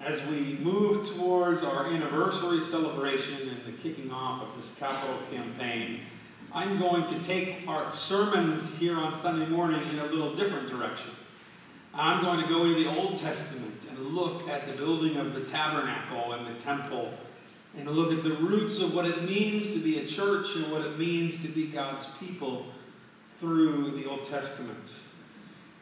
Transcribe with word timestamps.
as 0.00 0.22
we 0.26 0.56
move 0.62 1.14
towards 1.14 1.62
our 1.62 1.86
anniversary 1.86 2.62
celebration 2.62 3.48
and 3.48 3.64
the 3.66 3.72
kicking 3.82 4.10
off 4.10 4.42
of 4.42 4.56
this 4.56 4.72
capital 4.78 5.18
campaign, 5.30 6.00
I'm 6.52 6.78
going 6.78 7.06
to 7.06 7.18
take 7.24 7.68
our 7.68 7.94
sermons 7.94 8.74
here 8.76 8.96
on 8.96 9.14
Sunday 9.20 9.46
morning 9.46 9.86
in 9.90 9.98
a 9.98 10.06
little 10.06 10.34
different 10.34 10.70
direction. 10.70 11.10
I'm 11.92 12.24
going 12.24 12.40
to 12.40 12.48
go 12.48 12.64
into 12.64 12.82
the 12.82 12.96
Old 12.98 13.20
Testament 13.20 13.74
and 13.88 13.98
look 13.98 14.48
at 14.48 14.66
the 14.66 14.72
building 14.72 15.16
of 15.16 15.34
the 15.34 15.42
tabernacle 15.42 16.32
and 16.32 16.46
the 16.46 16.60
temple 16.60 17.12
and 17.76 17.88
look 17.88 18.12
at 18.12 18.24
the 18.24 18.36
roots 18.36 18.80
of 18.80 18.94
what 18.94 19.04
it 19.04 19.22
means 19.24 19.70
to 19.72 19.78
be 19.78 19.98
a 19.98 20.06
church 20.06 20.56
and 20.56 20.72
what 20.72 20.80
it 20.82 20.98
means 20.98 21.42
to 21.42 21.48
be 21.48 21.66
God's 21.66 22.06
people 22.18 22.66
through 23.38 23.92
the 23.92 24.08
Old 24.08 24.28
Testament. 24.28 24.78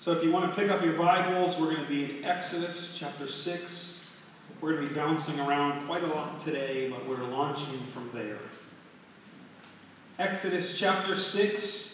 So 0.00 0.12
if 0.12 0.22
you 0.22 0.30
want 0.30 0.50
to 0.50 0.60
pick 0.60 0.70
up 0.70 0.82
your 0.82 0.94
Bibles, 0.94 1.58
we're 1.58 1.72
going 1.72 1.84
to 1.84 1.88
be 1.88 2.04
in 2.04 2.24
Exodus 2.24 2.94
chapter 2.98 3.28
6. 3.28 3.87
We're 4.60 4.72
going 4.74 4.88
to 4.88 4.92
be 4.92 4.98
bouncing 4.98 5.38
around 5.38 5.86
quite 5.86 6.02
a 6.02 6.08
lot 6.08 6.40
today, 6.42 6.90
but 6.90 7.06
we're 7.08 7.22
launching 7.22 7.80
from 7.94 8.10
there. 8.12 8.38
Exodus 10.18 10.76
chapter 10.76 11.16
6. 11.16 11.92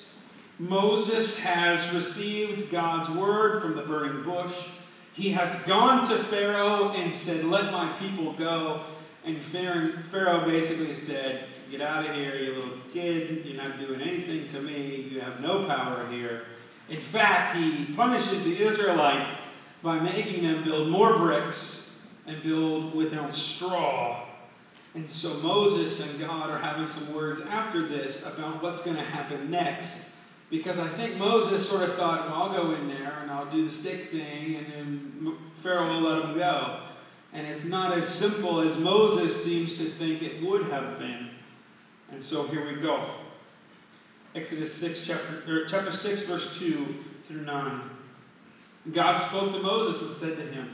Moses 0.59 1.37
has 1.37 1.93
received 1.93 2.71
God's 2.71 3.11
word 3.11 3.61
from 3.61 3.77
the 3.77 3.83
burning 3.83 4.23
bush. 4.23 4.55
He 5.13 5.31
has 5.33 5.55
gone 5.67 6.09
to 6.09 6.25
Pharaoh 6.25 6.93
and 6.93 7.15
said, 7.15 7.45
Let 7.45 7.71
my 7.71 7.93
people 7.99 8.33
go. 8.33 8.85
And 9.27 9.39
Pharaoh 9.43 10.47
basically 10.47 10.95
said, 10.95 11.45
Get 11.71 11.83
out 11.83 12.09
of 12.09 12.15
here, 12.15 12.35
you 12.37 12.55
little 12.55 12.79
kid. 12.95 13.45
You're 13.45 13.63
not 13.63 13.79
doing 13.79 14.01
anything 14.01 14.49
to 14.53 14.63
me. 14.63 15.07
You 15.11 15.21
have 15.21 15.41
no 15.41 15.67
power 15.67 16.07
here. 16.11 16.47
In 16.89 17.01
fact, 17.01 17.57
he 17.57 17.85
punishes 17.95 18.43
the 18.43 18.57
Israelites 18.57 19.29
by 19.83 19.99
making 19.99 20.45
them 20.45 20.65
build 20.65 20.89
more 20.89 21.19
bricks 21.19 21.84
and 22.27 22.43
build 22.43 22.95
without 22.95 23.35
straw. 23.35 24.27
And 24.95 25.09
so 25.09 25.35
Moses 25.35 26.01
and 26.01 26.21
God 26.21 26.51
are 26.51 26.59
having 26.59 26.87
some 26.87 27.13
words 27.13 27.41
after 27.43 27.87
this 27.87 28.23
about 28.23 28.63
what's 28.63 28.83
going 28.83 28.97
to 28.97 29.03
happen 29.03 29.51
next. 29.51 29.91
Because 30.51 30.79
I 30.79 30.89
think 30.89 31.17
Moses 31.17 31.69
sort 31.69 31.83
of 31.83 31.95
thought, 31.95 32.29
well, 32.29 32.43
I'll 32.45 32.53
go 32.53 32.75
in 32.75 32.87
there 32.89 33.19
and 33.23 33.31
I'll 33.31 33.51
do 33.51 33.65
the 33.65 33.73
stick 33.73 34.11
thing, 34.11 34.57
and 34.57 34.73
then 34.73 35.37
Pharaoh 35.63 35.89
will 35.89 36.03
let 36.03 36.25
him 36.25 36.39
go. 36.39 36.81
And 37.33 37.47
it's 37.47 37.65
not 37.65 37.99
as 37.99 38.07
simple 38.07 38.61
as 38.61 38.77
Moses 38.79 39.43
seems 39.43 39.77
to 39.79 39.87
think 39.87 40.23
it 40.23 40.43
would 40.43 40.67
have 40.67 40.99
been. 40.99 41.31
And 42.13 42.23
so 42.23 42.47
here 42.47 42.65
we 42.65 42.81
go. 42.81 43.05
Exodus 44.37 44.73
6, 44.75 45.01
chapter, 45.05 45.67
chapter 45.67 45.93
6, 45.93 46.23
verse 46.23 46.57
2 46.59 46.95
through 47.27 47.43
9. 47.43 47.91
God 48.93 49.17
spoke 49.29 49.53
to 49.53 49.61
Moses 49.61 50.03
and 50.03 50.17
said 50.17 50.37
to 50.37 50.53
him, 50.53 50.71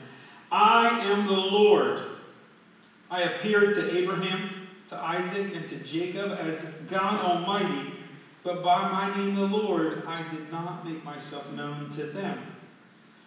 I 0.51 0.89
am 0.89 1.27
the 1.27 1.33
Lord. 1.33 2.01
I 3.09 3.23
appeared 3.23 3.75
to 3.77 3.99
Abraham, 3.99 4.51
to 4.89 4.97
Isaac, 4.97 5.55
and 5.55 5.69
to 5.69 5.77
Jacob 5.79 6.33
as 6.33 6.61
God 6.89 7.21
Almighty, 7.21 7.95
but 8.43 8.63
by 8.63 8.91
my 8.91 9.17
name 9.17 9.35
the 9.35 9.43
Lord 9.43 10.03
I 10.09 10.23
did 10.23 10.51
not 10.51 10.85
make 10.85 11.05
myself 11.05 11.51
known 11.53 11.93
to 11.97 12.05
them. 12.05 12.41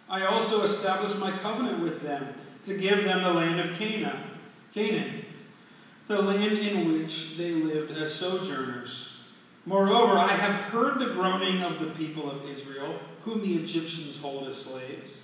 I 0.08 0.24
also 0.24 0.62
established 0.64 1.18
my 1.18 1.32
covenant 1.32 1.80
with 1.80 2.02
them 2.02 2.34
to 2.66 2.76
give 2.76 3.04
them 3.04 3.22
the 3.22 3.30
land 3.30 3.58
of 3.58 3.78
Canaan, 3.78 4.22
Canaan, 4.74 5.24
the 6.08 6.20
land 6.20 6.58
in 6.58 6.86
which 6.86 7.36
they 7.38 7.52
lived 7.52 7.90
as 7.90 8.12
sojourners. 8.12 9.12
Moreover, 9.64 10.18
I 10.18 10.34
have 10.34 10.52
heard 10.52 10.98
the 10.98 11.06
groaning 11.06 11.62
of 11.62 11.78
the 11.78 11.86
people 11.86 12.28
of 12.28 12.46
Israel, 12.46 13.00
whom 13.22 13.40
the 13.40 13.56
Egyptians 13.56 14.18
hold 14.18 14.46
as 14.46 14.58
slaves 14.58 15.23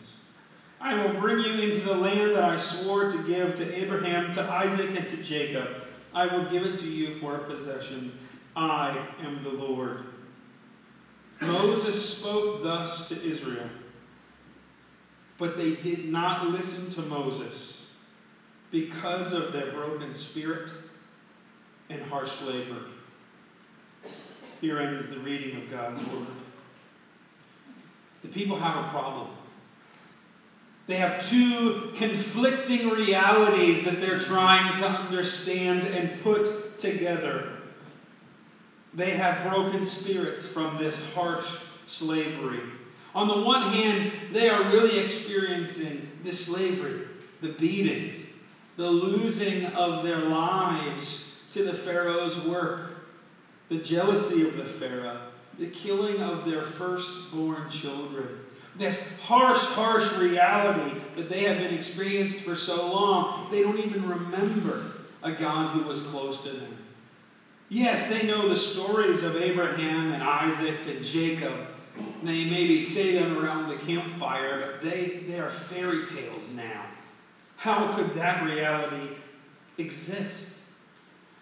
I 0.81 0.95
will 0.95 1.19
bring 1.19 1.39
you 1.39 1.61
into 1.61 1.85
the 1.85 1.93
land 1.93 2.35
that 2.35 2.43
I 2.43 2.59
swore 2.59 3.11
to 3.11 3.23
give 3.23 3.55
to 3.57 3.75
Abraham, 3.75 4.33
to 4.33 4.41
Isaac, 4.41 4.89
and 4.97 5.07
to 5.09 5.17
Jacob. 5.17 5.67
I 6.13 6.25
will 6.25 6.49
give 6.49 6.63
it 6.63 6.79
to 6.79 6.87
you 6.87 7.19
for 7.19 7.35
a 7.35 7.43
possession. 7.45 8.17
I 8.55 9.07
am 9.21 9.43
the 9.43 9.49
Lord. 9.49 10.05
Moses 11.39 12.17
spoke 12.17 12.63
thus 12.63 13.07
to 13.09 13.23
Israel, 13.23 13.69
but 15.37 15.57
they 15.57 15.75
did 15.75 16.09
not 16.09 16.49
listen 16.49 16.91
to 16.91 17.01
Moses 17.01 17.77
because 18.71 19.33
of 19.33 19.53
their 19.53 19.71
broken 19.71 20.15
spirit 20.15 20.69
and 21.89 22.01
harsh 22.03 22.31
slavery. 22.31 22.91
Here 24.61 24.79
ends 24.79 25.09
the 25.09 25.19
reading 25.19 25.61
of 25.61 25.71
God's 25.71 26.07
word. 26.09 26.27
The 28.21 28.29
people 28.29 28.59
have 28.59 28.85
a 28.85 28.89
problem. 28.89 29.29
They 30.87 30.95
have 30.95 31.27
two 31.29 31.93
conflicting 31.95 32.89
realities 32.89 33.85
that 33.85 34.01
they're 34.01 34.19
trying 34.19 34.79
to 34.79 34.87
understand 34.87 35.85
and 35.87 36.21
put 36.23 36.79
together. 36.79 37.53
They 38.93 39.11
have 39.11 39.49
broken 39.49 39.85
spirits 39.85 40.45
from 40.45 40.77
this 40.77 40.97
harsh 41.13 41.47
slavery. 41.87 42.61
On 43.13 43.27
the 43.27 43.41
one 43.41 43.73
hand, 43.73 44.11
they 44.31 44.49
are 44.49 44.71
really 44.71 44.99
experiencing 44.99 46.09
the 46.23 46.33
slavery, 46.33 47.07
the 47.41 47.53
beatings, 47.53 48.25
the 48.77 48.89
losing 48.89 49.65
of 49.67 50.03
their 50.03 50.19
lives 50.19 51.25
to 51.53 51.63
the 51.63 51.73
Pharaoh's 51.73 52.37
work, 52.45 53.07
the 53.69 53.77
jealousy 53.77 54.47
of 54.47 54.57
the 54.57 54.65
Pharaoh, 54.65 55.21
the 55.59 55.67
killing 55.67 56.21
of 56.21 56.45
their 56.45 56.63
firstborn 56.63 57.69
children 57.69 58.39
this 58.81 59.01
harsh, 59.21 59.59
harsh 59.59 60.11
reality 60.13 60.99
that 61.15 61.29
they 61.29 61.43
have 61.43 61.57
been 61.57 61.73
experienced 61.73 62.39
for 62.39 62.55
so 62.55 62.91
long, 62.91 63.49
they 63.51 63.61
don't 63.61 63.79
even 63.79 64.07
remember 64.07 64.81
a 65.23 65.31
God 65.31 65.75
who 65.75 65.83
was 65.83 66.03
close 66.03 66.41
to 66.43 66.49
them. 66.49 66.77
Yes, 67.69 68.09
they 68.09 68.27
know 68.27 68.49
the 68.49 68.57
stories 68.57 69.23
of 69.23 69.37
Abraham 69.37 70.11
and 70.11 70.21
Isaac 70.21 70.79
and 70.87 71.05
Jacob. 71.05 71.67
They 72.23 72.45
maybe 72.45 72.83
say 72.83 73.13
them 73.13 73.37
around 73.37 73.69
the 73.69 73.77
campfire, 73.77 74.71
but 74.71 74.89
they, 74.89 75.23
they 75.27 75.39
are 75.39 75.49
fairy 75.49 76.05
tales 76.07 76.43
now. 76.53 76.85
How 77.55 77.95
could 77.95 78.13
that 78.15 78.43
reality 78.43 79.15
exist? 79.77 80.50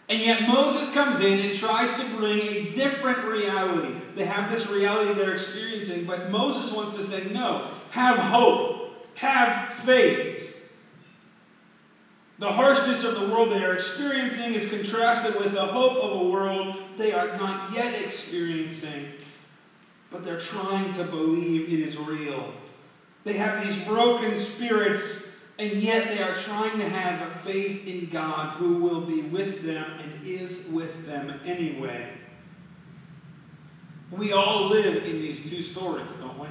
And 0.09 0.23
yet 0.23 0.47
Moses 0.47 0.91
comes 0.91 1.21
in 1.21 1.39
and 1.39 1.55
tries 1.55 1.93
to 1.93 2.17
bring 2.17 2.41
a 2.41 2.71
different 2.71 3.25
reality. 3.25 3.93
They 4.15 4.25
have 4.25 4.49
this 4.49 4.67
reality 4.67 5.13
they're 5.13 5.33
experiencing, 5.33 6.05
but 6.05 6.31
Moses 6.31 6.73
wants 6.73 6.95
to 6.95 7.03
say, 7.03 7.29
no, 7.29 7.69
have 7.91 8.17
hope, 8.17 9.05
have 9.13 9.75
faith. 9.75 10.47
The 12.39 12.51
harshness 12.51 13.03
of 13.03 13.15
the 13.15 13.27
world 13.27 13.51
they 13.51 13.63
are 13.63 13.75
experiencing 13.75 14.55
is 14.55 14.67
contrasted 14.67 15.35
with 15.35 15.51
the 15.51 15.67
hope 15.67 16.03
of 16.03 16.21
a 16.21 16.29
world 16.29 16.77
they 16.97 17.11
are 17.11 17.37
not 17.37 17.71
yet 17.71 18.01
experiencing, 18.01 19.11
but 20.09 20.25
they're 20.25 20.39
trying 20.39 20.91
to 20.93 21.03
believe 21.03 21.71
it 21.71 21.87
is 21.87 21.97
real. 21.97 22.51
They 23.25 23.33
have 23.33 23.63
these 23.63 23.77
broken 23.85 24.35
spirits 24.35 25.01
and 25.59 25.83
yet 25.83 26.07
they 26.07 26.23
are 26.23 26.37
trying 26.37 26.79
to 26.79 26.87
have 26.87 27.21
a 27.21 27.39
faith 27.43 27.85
in 27.85 28.09
God 28.09 28.55
who 28.55 28.75
will 28.75 29.01
be 29.01 29.23
with 29.23 29.61
them 29.61 29.85
and 30.01 30.25
is 30.25 30.65
with 30.67 31.05
them 31.05 31.37
anyway. 31.45 32.07
We 34.09 34.31
all 34.31 34.69
live 34.69 35.03
in 35.03 35.19
these 35.19 35.49
two 35.49 35.61
stories, 35.61 36.07
don't 36.21 36.39
we? 36.39 36.47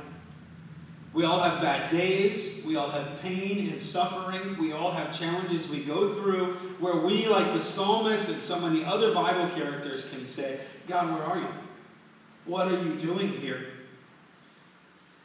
We 1.15 1.25
all 1.25 1.41
have 1.41 1.63
bad 1.63 1.91
days. 1.91 2.63
We 2.67 2.77
all 2.77 2.91
have 2.91 3.21
pain 3.21 3.71
and 3.71 3.81
suffering. 3.81 4.59
We 4.59 4.73
all 4.73 4.93
have 4.93 5.19
challenges 5.19 5.67
we 5.69 5.85
go 5.85 6.15
through 6.21 6.55
where 6.79 6.97
we, 6.97 7.27
like 7.27 7.55
the 7.55 7.65
psalmist 7.65 8.29
and 8.29 8.41
so 8.43 8.61
many 8.61 8.85
other 8.85 9.15
Bible 9.15 9.49
characters, 9.57 10.05
can 10.11 10.27
say, 10.27 10.61
God, 10.87 11.15
where 11.15 11.25
are 11.25 11.39
you? 11.39 11.49
What 12.45 12.69
are 12.69 12.83
you 12.83 12.95
doing 12.97 13.33
here? 13.33 13.69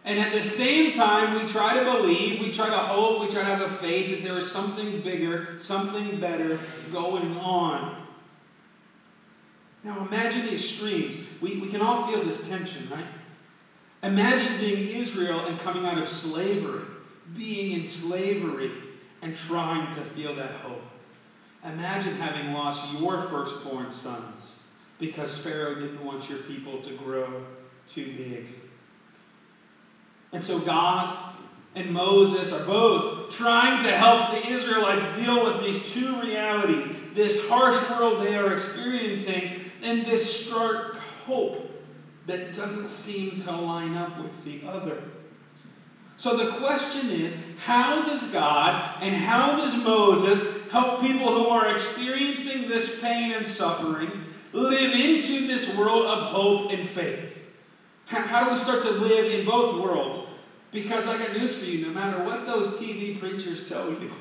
And 0.06 0.20
at 0.20 0.34
the 0.34 0.42
same 0.42 0.94
time, 0.94 1.42
we 1.42 1.50
try 1.50 1.80
to 1.80 1.86
believe, 1.86 2.42
we 2.42 2.52
try 2.52 2.70
to 2.70 2.78
hope, 2.78 3.22
we 3.22 3.28
try 3.28 3.44
to 3.44 3.56
have 3.56 3.62
a 3.62 3.78
faith 3.78 4.12
that 4.12 4.24
there 4.24 4.38
is 4.38 4.52
something 4.52 5.02
bigger, 5.02 5.58
something 5.60 6.20
better 6.20 6.60
going 6.92 7.38
on. 7.38 8.06
Now 9.84 10.06
imagine 10.06 10.46
the 10.46 10.56
extremes. 10.56 11.26
We, 11.42 11.58
we 11.58 11.70
can 11.70 11.82
all 11.82 12.08
feel 12.08 12.24
this 12.26 12.42
tension, 12.48 12.90
right? 12.90 13.06
Imagine 14.02 14.60
being 14.60 14.90
Israel 14.90 15.46
and 15.46 15.58
coming 15.60 15.86
out 15.86 15.98
of 15.98 16.10
slavery, 16.10 16.84
being 17.36 17.80
in 17.80 17.88
slavery, 17.88 18.72
and 19.22 19.36
trying 19.36 19.96
to 19.96 20.02
feel 20.12 20.36
that 20.36 20.52
hope. 20.52 20.82
Imagine 21.64 22.18
having 22.18 22.52
lost 22.52 22.94
your 22.94 23.22
firstborn 23.30 23.90
sons 23.94 24.56
because 25.00 25.38
Pharaoh 25.38 25.76
didn't 25.76 26.04
want 26.04 26.30
your 26.30 26.40
people 26.40 26.82
to 26.82 26.94
grow 26.98 27.46
too 27.90 28.14
big. 28.18 28.48
And 30.34 30.44
so 30.44 30.60
God 30.60 31.36
and 31.76 31.92
Moses 31.92 32.52
are 32.52 32.66
both 32.66 33.32
trying 33.32 33.84
to 33.84 33.96
help 33.96 34.32
the 34.32 34.52
Israelites 34.52 35.06
deal 35.24 35.46
with 35.46 35.64
these 35.64 35.92
two 35.92 36.20
realities 36.22 36.96
this 37.16 37.48
harsh 37.48 37.78
world 37.92 38.26
they 38.26 38.36
are 38.36 38.54
experiencing 38.54 39.72
and 39.82 40.06
this 40.06 40.46
stark 40.46 40.98
hope 41.26 41.70
that 42.26 42.56
doesn't 42.56 42.90
seem 42.90 43.42
to 43.44 43.52
line 43.52 43.96
up 43.96 44.18
with 44.22 44.44
the 44.46 44.68
other. 44.68 45.04
So 46.18 46.38
the 46.38 46.58
question 46.58 47.10
is 47.10 47.34
how 47.66 48.04
does 48.04 48.24
God 48.32 49.02
and 49.02 49.16
how 49.16 49.58
does 49.58 49.76
Moses 49.84 50.46
help 50.72 51.02
people 51.02 51.28
who 51.28 51.50
are 51.50 51.76
experiencing 51.76 52.70
this 52.70 53.00
pain 53.00 53.34
and 53.34 53.46
suffering 53.46 54.26
live 54.54 54.94
into 54.94 55.48
this 55.48 55.76
world 55.76 56.06
of 56.06 56.32
hope 56.32 56.72
and 56.72 56.88
faith? 56.88 57.33
How 58.14 58.46
do 58.46 58.52
we 58.52 58.60
start 58.60 58.84
to 58.84 58.92
live 58.92 59.32
in 59.32 59.46
both 59.46 59.82
worlds? 59.82 60.28
Because 60.72 61.08
I 61.08 61.18
got 61.18 61.36
news 61.36 61.56
for 61.56 61.66
you 61.66 61.86
no 61.86 61.94
matter 61.94 62.24
what 62.24 62.46
those 62.46 62.80
TV 62.80 63.20
preachers 63.20 63.68
tell 63.68 63.90
you, 63.90 64.12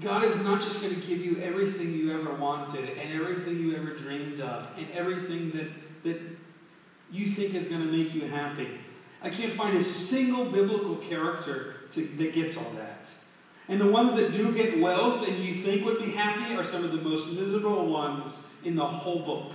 God 0.00 0.24
is 0.24 0.36
not 0.38 0.60
just 0.62 0.80
going 0.80 0.94
to 0.94 1.06
give 1.06 1.24
you 1.24 1.40
everything 1.40 1.92
you 1.92 2.12
ever 2.12 2.34
wanted 2.34 2.88
and 2.98 3.12
everything 3.12 3.58
you 3.58 3.76
ever 3.76 3.94
dreamed 3.94 4.40
of 4.40 4.66
and 4.76 4.90
everything 4.92 5.50
that, 5.52 5.68
that 6.04 6.20
you 7.10 7.32
think 7.32 7.54
is 7.54 7.68
going 7.68 7.80
to 7.80 7.92
make 7.92 8.14
you 8.14 8.22
happy. 8.22 8.68
I 9.22 9.30
can't 9.30 9.52
find 9.54 9.76
a 9.76 9.84
single 9.84 10.46
biblical 10.46 10.96
character 10.96 11.74
to, 11.94 12.06
that 12.18 12.34
gets 12.34 12.56
all 12.56 12.70
that. 12.76 13.04
And 13.68 13.80
the 13.80 13.90
ones 13.90 14.14
that 14.14 14.32
do 14.32 14.52
get 14.52 14.80
wealth 14.80 15.26
and 15.28 15.38
you 15.38 15.62
think 15.62 15.84
would 15.84 16.00
be 16.00 16.10
happy 16.10 16.54
are 16.56 16.64
some 16.64 16.84
of 16.84 16.92
the 16.92 17.00
most 17.00 17.28
miserable 17.28 17.86
ones 17.86 18.32
in 18.64 18.74
the 18.74 18.86
whole 18.86 19.20
book. 19.20 19.52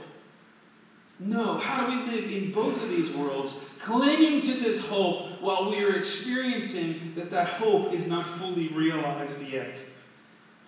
No, 1.20 1.58
how 1.58 1.88
do 1.88 1.98
we 1.98 2.12
live 2.12 2.32
in 2.32 2.52
both 2.52 2.82
of 2.82 2.90
these 2.90 3.12
worlds, 3.12 3.54
clinging 3.80 4.42
to 4.42 4.60
this 4.60 4.86
hope 4.86 5.42
while 5.42 5.70
we 5.70 5.82
are 5.84 5.96
experiencing 5.96 7.14
that 7.16 7.32
that 7.32 7.48
hope 7.48 7.94
is 7.94 8.08
not 8.08 8.38
fully 8.38 8.68
realized 8.70 9.42
yet? 9.42 9.76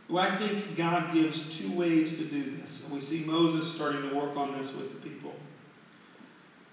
Well, 0.09 0.23
I 0.23 0.37
think 0.37 0.77
God 0.77 1.13
gives 1.13 1.57
two 1.57 1.71
ways 1.73 2.17
to 2.17 2.23
do 2.23 2.57
this, 2.57 2.81
and 2.83 2.93
we 2.93 3.01
see 3.01 3.25
Moses 3.25 3.73
starting 3.73 4.09
to 4.09 4.15
work 4.15 4.37
on 4.37 4.57
this 4.57 4.73
with 4.73 4.93
the 4.93 5.09
people. 5.09 5.33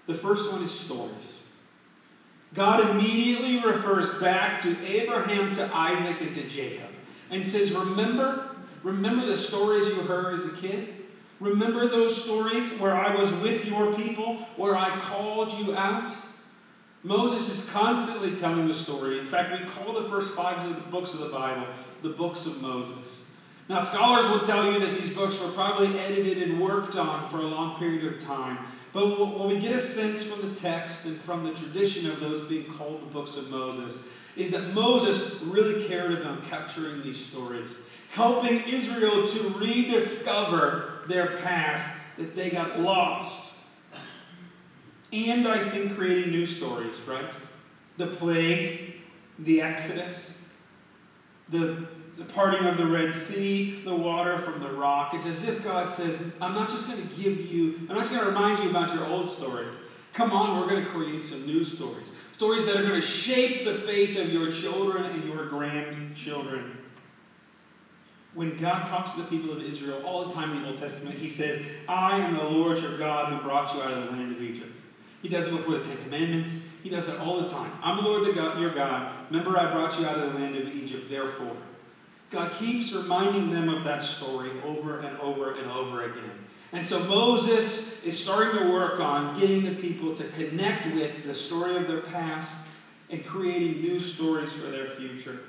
The 0.07 0.15
first 0.15 0.51
one 0.51 0.63
is 0.63 0.71
stories. 0.71 1.39
God 2.53 2.89
immediately 2.91 3.61
refers 3.61 4.09
back 4.21 4.61
to 4.63 4.77
Abraham, 4.85 5.53
to 5.55 5.69
Isaac, 5.75 6.21
and 6.21 6.33
to 6.35 6.47
Jacob, 6.47 6.89
and 7.29 7.45
says, 7.45 7.73
Remember, 7.73 8.55
remember 8.83 9.25
the 9.25 9.37
stories 9.37 9.87
you 9.87 9.95
heard 10.03 10.39
as 10.39 10.45
a 10.45 10.51
kid? 10.51 10.94
Remember 11.45 11.87
those 11.87 12.23
stories 12.23 12.67
where 12.79 12.95
I 12.95 13.15
was 13.15 13.31
with 13.33 13.65
your 13.65 13.93
people, 13.93 14.37
where 14.57 14.75
I 14.75 14.99
called 14.99 15.53
you 15.53 15.75
out? 15.75 16.11
Moses 17.03 17.49
is 17.49 17.69
constantly 17.69 18.35
telling 18.35 18.67
the 18.67 18.73
story. 18.73 19.19
In 19.19 19.27
fact, 19.27 19.51
we 19.51 19.67
call 19.67 19.93
the 19.93 20.09
first 20.09 20.31
five 20.31 20.67
of 20.67 20.75
the 20.75 20.89
books 20.89 21.13
of 21.13 21.19
the 21.19 21.29
Bible 21.29 21.67
the 22.01 22.09
books 22.09 22.47
of 22.47 22.61
Moses. 22.61 23.21
Now, 23.69 23.83
scholars 23.83 24.29
will 24.29 24.45
tell 24.45 24.71
you 24.71 24.79
that 24.79 24.99
these 24.99 25.13
books 25.13 25.39
were 25.39 25.51
probably 25.51 25.99
edited 25.99 26.41
and 26.41 26.59
worked 26.59 26.95
on 26.95 27.29
for 27.29 27.37
a 27.37 27.47
long 27.47 27.77
period 27.77 28.13
of 28.13 28.23
time. 28.23 28.59
But 28.91 29.19
what 29.19 29.47
we 29.47 29.59
get 29.59 29.75
a 29.75 29.81
sense 29.81 30.23
from 30.23 30.47
the 30.47 30.55
text 30.55 31.05
and 31.05 31.19
from 31.21 31.43
the 31.43 31.53
tradition 31.53 32.09
of 32.09 32.19
those 32.19 32.47
being 32.47 32.71
called 32.73 33.01
the 33.01 33.11
books 33.13 33.37
of 33.37 33.49
Moses, 33.49 33.97
is 34.35 34.51
that 34.51 34.73
Moses 34.73 35.41
really 35.43 35.87
cared 35.87 36.11
about 36.11 36.47
capturing 36.49 37.03
these 37.03 37.23
stories, 37.23 37.69
helping 38.15 38.61
Israel 38.61 39.27
to 39.27 39.49
rediscover 39.59 41.01
their 41.09 41.37
past, 41.39 41.85
that 42.17 42.33
they 42.33 42.49
got 42.49 42.79
lost. 42.79 43.51
And 45.11 45.45
I 45.45 45.69
think 45.69 45.95
creating 45.95 46.31
new 46.31 46.47
stories, 46.47 46.95
right? 47.05 47.29
The 47.97 48.07
plague, 48.07 48.95
the 49.39 49.61
Exodus, 49.61 50.31
the, 51.49 51.87
the 52.17 52.23
parting 52.23 52.65
of 52.65 52.77
the 52.77 52.85
Red 52.85 53.13
Sea, 53.13 53.81
the 53.83 53.93
water 53.93 54.39
from 54.39 54.61
the 54.61 54.71
rock. 54.71 55.13
It's 55.13 55.25
as 55.25 55.43
if 55.43 55.61
God 55.61 55.93
says, 55.93 56.17
I'm 56.39 56.53
not 56.53 56.69
just 56.69 56.87
going 56.87 57.05
to 57.05 57.15
give 57.15 57.37
you, 57.37 57.79
I'm 57.89 57.97
not 57.97 58.03
just 58.03 58.13
going 58.13 58.23
to 58.23 58.31
remind 58.31 58.63
you 58.63 58.69
about 58.69 58.93
your 58.93 59.05
old 59.07 59.29
stories. 59.29 59.73
Come 60.13 60.31
on, 60.31 60.61
we're 60.61 60.69
going 60.69 60.85
to 60.85 60.89
create 60.91 61.21
some 61.23 61.45
new 61.45 61.65
stories. 61.65 62.07
Stories 62.37 62.65
that 62.65 62.77
are 62.77 62.83
going 62.83 63.01
to 63.01 63.05
shape 63.05 63.65
the 63.65 63.75
faith 63.79 64.17
of 64.17 64.29
your 64.29 64.53
children 64.53 65.03
and 65.03 65.25
your 65.25 65.47
grandchildren 65.47 66.77
when 68.35 68.57
God 68.57 68.85
talks 68.85 69.15
to 69.15 69.21
the 69.21 69.27
people 69.27 69.51
of 69.53 69.61
Israel 69.61 70.03
all 70.05 70.25
the 70.25 70.33
time 70.33 70.51
in 70.51 70.63
the 70.63 70.69
Old 70.69 70.79
Testament, 70.79 71.17
he 71.17 71.29
says, 71.29 71.65
I 71.87 72.19
am 72.19 72.35
the 72.35 72.43
Lord 72.43 72.79
your 72.81 72.97
God 72.97 73.31
who 73.31 73.39
brought 73.39 73.73
you 73.73 73.81
out 73.81 73.93
of 73.93 74.05
the 74.05 74.11
land 74.11 74.35
of 74.35 74.41
Egypt. 74.41 74.71
He 75.21 75.29
does 75.29 75.47
it 75.47 75.51
before 75.51 75.77
the 75.77 75.83
Ten 75.85 75.97
Commandments. 76.03 76.51
He 76.83 76.89
does 76.89 77.07
it 77.07 77.17
all 77.17 77.41
the 77.41 77.49
time. 77.49 77.71
I'm 77.81 78.03
the 78.03 78.03
Lord 78.03 78.25
the 78.25 78.33
God, 78.33 78.59
your 78.59 78.75
God. 78.75 79.11
Remember, 79.31 79.57
I 79.57 79.71
brought 79.71 79.99
you 79.99 80.05
out 80.05 80.19
of 80.19 80.33
the 80.33 80.39
land 80.39 80.55
of 80.55 80.67
Egypt, 80.67 81.09
therefore. 81.09 81.55
God 82.29 82.53
keeps 82.55 82.91
reminding 82.91 83.49
them 83.49 83.69
of 83.69 83.85
that 83.85 84.03
story 84.03 84.51
over 84.63 84.99
and 84.99 85.17
over 85.19 85.55
and 85.55 85.71
over 85.71 86.03
again. 86.03 86.31
And 86.73 86.85
so 86.85 86.99
Moses 87.05 88.03
is 88.03 88.21
starting 88.21 88.61
to 88.61 88.69
work 88.69 88.99
on 88.99 89.39
getting 89.39 89.63
the 89.63 89.75
people 89.75 90.13
to 90.15 90.25
connect 90.29 90.93
with 90.93 91.23
the 91.25 91.33
story 91.33 91.77
of 91.77 91.87
their 91.87 92.01
past 92.01 92.51
and 93.09 93.25
creating 93.25 93.81
new 93.81 93.99
stories 93.99 94.51
for 94.51 94.69
their 94.69 94.89
future. 94.89 95.39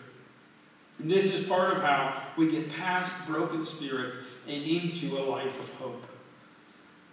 And 0.99 1.11
this 1.11 1.33
is 1.35 1.47
part 1.47 1.77
of 1.77 1.83
how 1.83 2.23
we 2.37 2.51
get 2.51 2.73
past 2.73 3.15
broken 3.27 3.65
spirits 3.65 4.17
and 4.49 4.63
into 4.63 5.19
a 5.19 5.21
life 5.21 5.59
of 5.61 5.69
hope. 5.75 6.05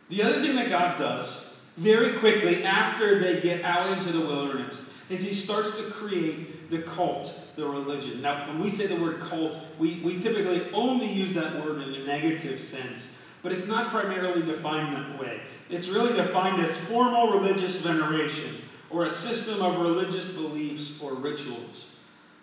The 0.09 0.23
other 0.23 0.41
thing 0.41 0.55
that 0.55 0.69
God 0.69 0.97
does 0.97 1.45
very 1.77 2.19
quickly 2.19 2.63
after 2.63 3.19
they 3.19 3.41
get 3.41 3.63
out 3.63 3.97
into 3.97 4.11
the 4.11 4.21
wilderness 4.21 4.77
is 5.09 5.21
he 5.21 5.33
starts 5.33 5.75
to 5.77 5.83
create 5.91 6.69
the 6.69 6.81
cult, 6.83 7.33
the 7.55 7.65
religion. 7.65 8.21
Now, 8.21 8.47
when 8.47 8.61
we 8.61 8.69
say 8.69 8.87
the 8.87 8.95
word 8.95 9.19
cult, 9.21 9.57
we, 9.77 10.01
we 10.01 10.19
typically 10.19 10.71
only 10.71 11.11
use 11.11 11.33
that 11.33 11.63
word 11.63 11.81
in 11.81 11.93
a 11.93 12.05
negative 12.05 12.61
sense, 12.61 13.07
but 13.41 13.51
it's 13.51 13.67
not 13.67 13.91
primarily 13.91 14.45
defined 14.45 14.95
that 14.95 15.19
way. 15.19 15.41
It's 15.69 15.87
really 15.87 16.13
defined 16.13 16.61
as 16.61 16.75
formal 16.87 17.39
religious 17.39 17.75
veneration 17.77 18.61
or 18.89 19.05
a 19.05 19.11
system 19.11 19.61
of 19.61 19.79
religious 19.79 20.27
beliefs 20.29 20.93
or 21.01 21.15
rituals. 21.15 21.87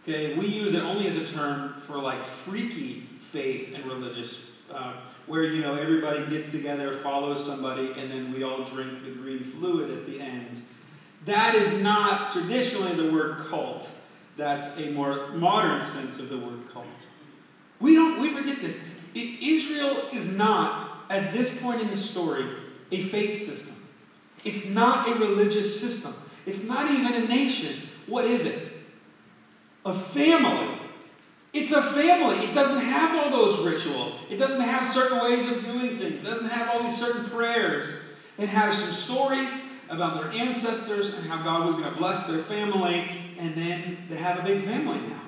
Okay, 0.02 0.34
we 0.34 0.46
use 0.46 0.74
it 0.74 0.82
only 0.82 1.06
as 1.08 1.16
a 1.16 1.26
term 1.26 1.74
for 1.86 1.98
like 1.98 2.24
freaky 2.26 3.06
faith 3.32 3.74
and 3.74 3.84
religious, 3.84 4.38
uh, 4.72 4.94
where 5.26 5.44
you 5.44 5.60
know 5.60 5.74
everybody 5.74 6.26
gets 6.26 6.50
together, 6.50 6.98
follows 6.98 7.44
somebody, 7.44 7.92
and 7.96 8.10
then 8.10 8.32
we 8.32 8.42
all 8.42 8.64
drink 8.64 9.04
the 9.04 9.10
green 9.10 9.44
fluid 9.44 9.90
at 9.90 10.06
the 10.06 10.20
end. 10.20 10.64
That 11.26 11.54
is 11.54 11.82
not 11.82 12.32
traditionally 12.32 12.94
the 12.94 13.12
word 13.12 13.46
cult. 13.48 13.88
That's 14.38 14.78
a 14.78 14.90
more 14.90 15.28
modern 15.32 15.82
sense 15.92 16.18
of 16.18 16.30
the 16.30 16.38
word 16.38 16.70
cult. 16.72 16.86
We 17.78 17.94
don't 17.94 18.20
we 18.20 18.32
forget 18.32 18.62
this. 18.62 18.76
Israel 19.14 20.08
is 20.12 20.26
not 20.28 21.04
at 21.10 21.34
this 21.34 21.50
point 21.60 21.82
in 21.82 21.90
the 21.90 21.96
story 21.96 22.46
a 22.90 23.04
faith 23.04 23.46
system. 23.46 23.76
It's 24.44 24.66
not 24.66 25.08
a 25.08 25.18
religious 25.18 25.78
system. 25.78 26.14
It's 26.46 26.64
not 26.64 26.90
even 26.90 27.24
a 27.24 27.28
nation. 27.28 27.82
What 28.06 28.24
is 28.24 28.46
it? 28.46 28.69
A 29.84 29.98
family. 29.98 30.78
It's 31.52 31.72
a 31.72 31.82
family. 31.92 32.44
It 32.44 32.54
doesn't 32.54 32.80
have 32.80 33.18
all 33.18 33.30
those 33.30 33.66
rituals. 33.66 34.14
It 34.28 34.36
doesn't 34.36 34.60
have 34.60 34.92
certain 34.92 35.20
ways 35.20 35.50
of 35.50 35.64
doing 35.64 35.98
things. 35.98 36.22
It 36.22 36.26
doesn't 36.26 36.48
have 36.48 36.68
all 36.68 36.82
these 36.82 36.96
certain 36.96 37.28
prayers. 37.30 37.88
It 38.38 38.48
has 38.48 38.78
some 38.78 38.92
stories 38.92 39.50
about 39.88 40.20
their 40.20 40.30
ancestors 40.32 41.14
and 41.14 41.26
how 41.26 41.42
God 41.42 41.66
was 41.66 41.74
going 41.74 41.92
to 41.92 41.98
bless 41.98 42.24
their 42.26 42.44
family, 42.44 43.34
and 43.38 43.54
then 43.54 43.98
they 44.08 44.16
have 44.16 44.38
a 44.38 44.42
big 44.42 44.64
family 44.64 45.00
now. 45.00 45.20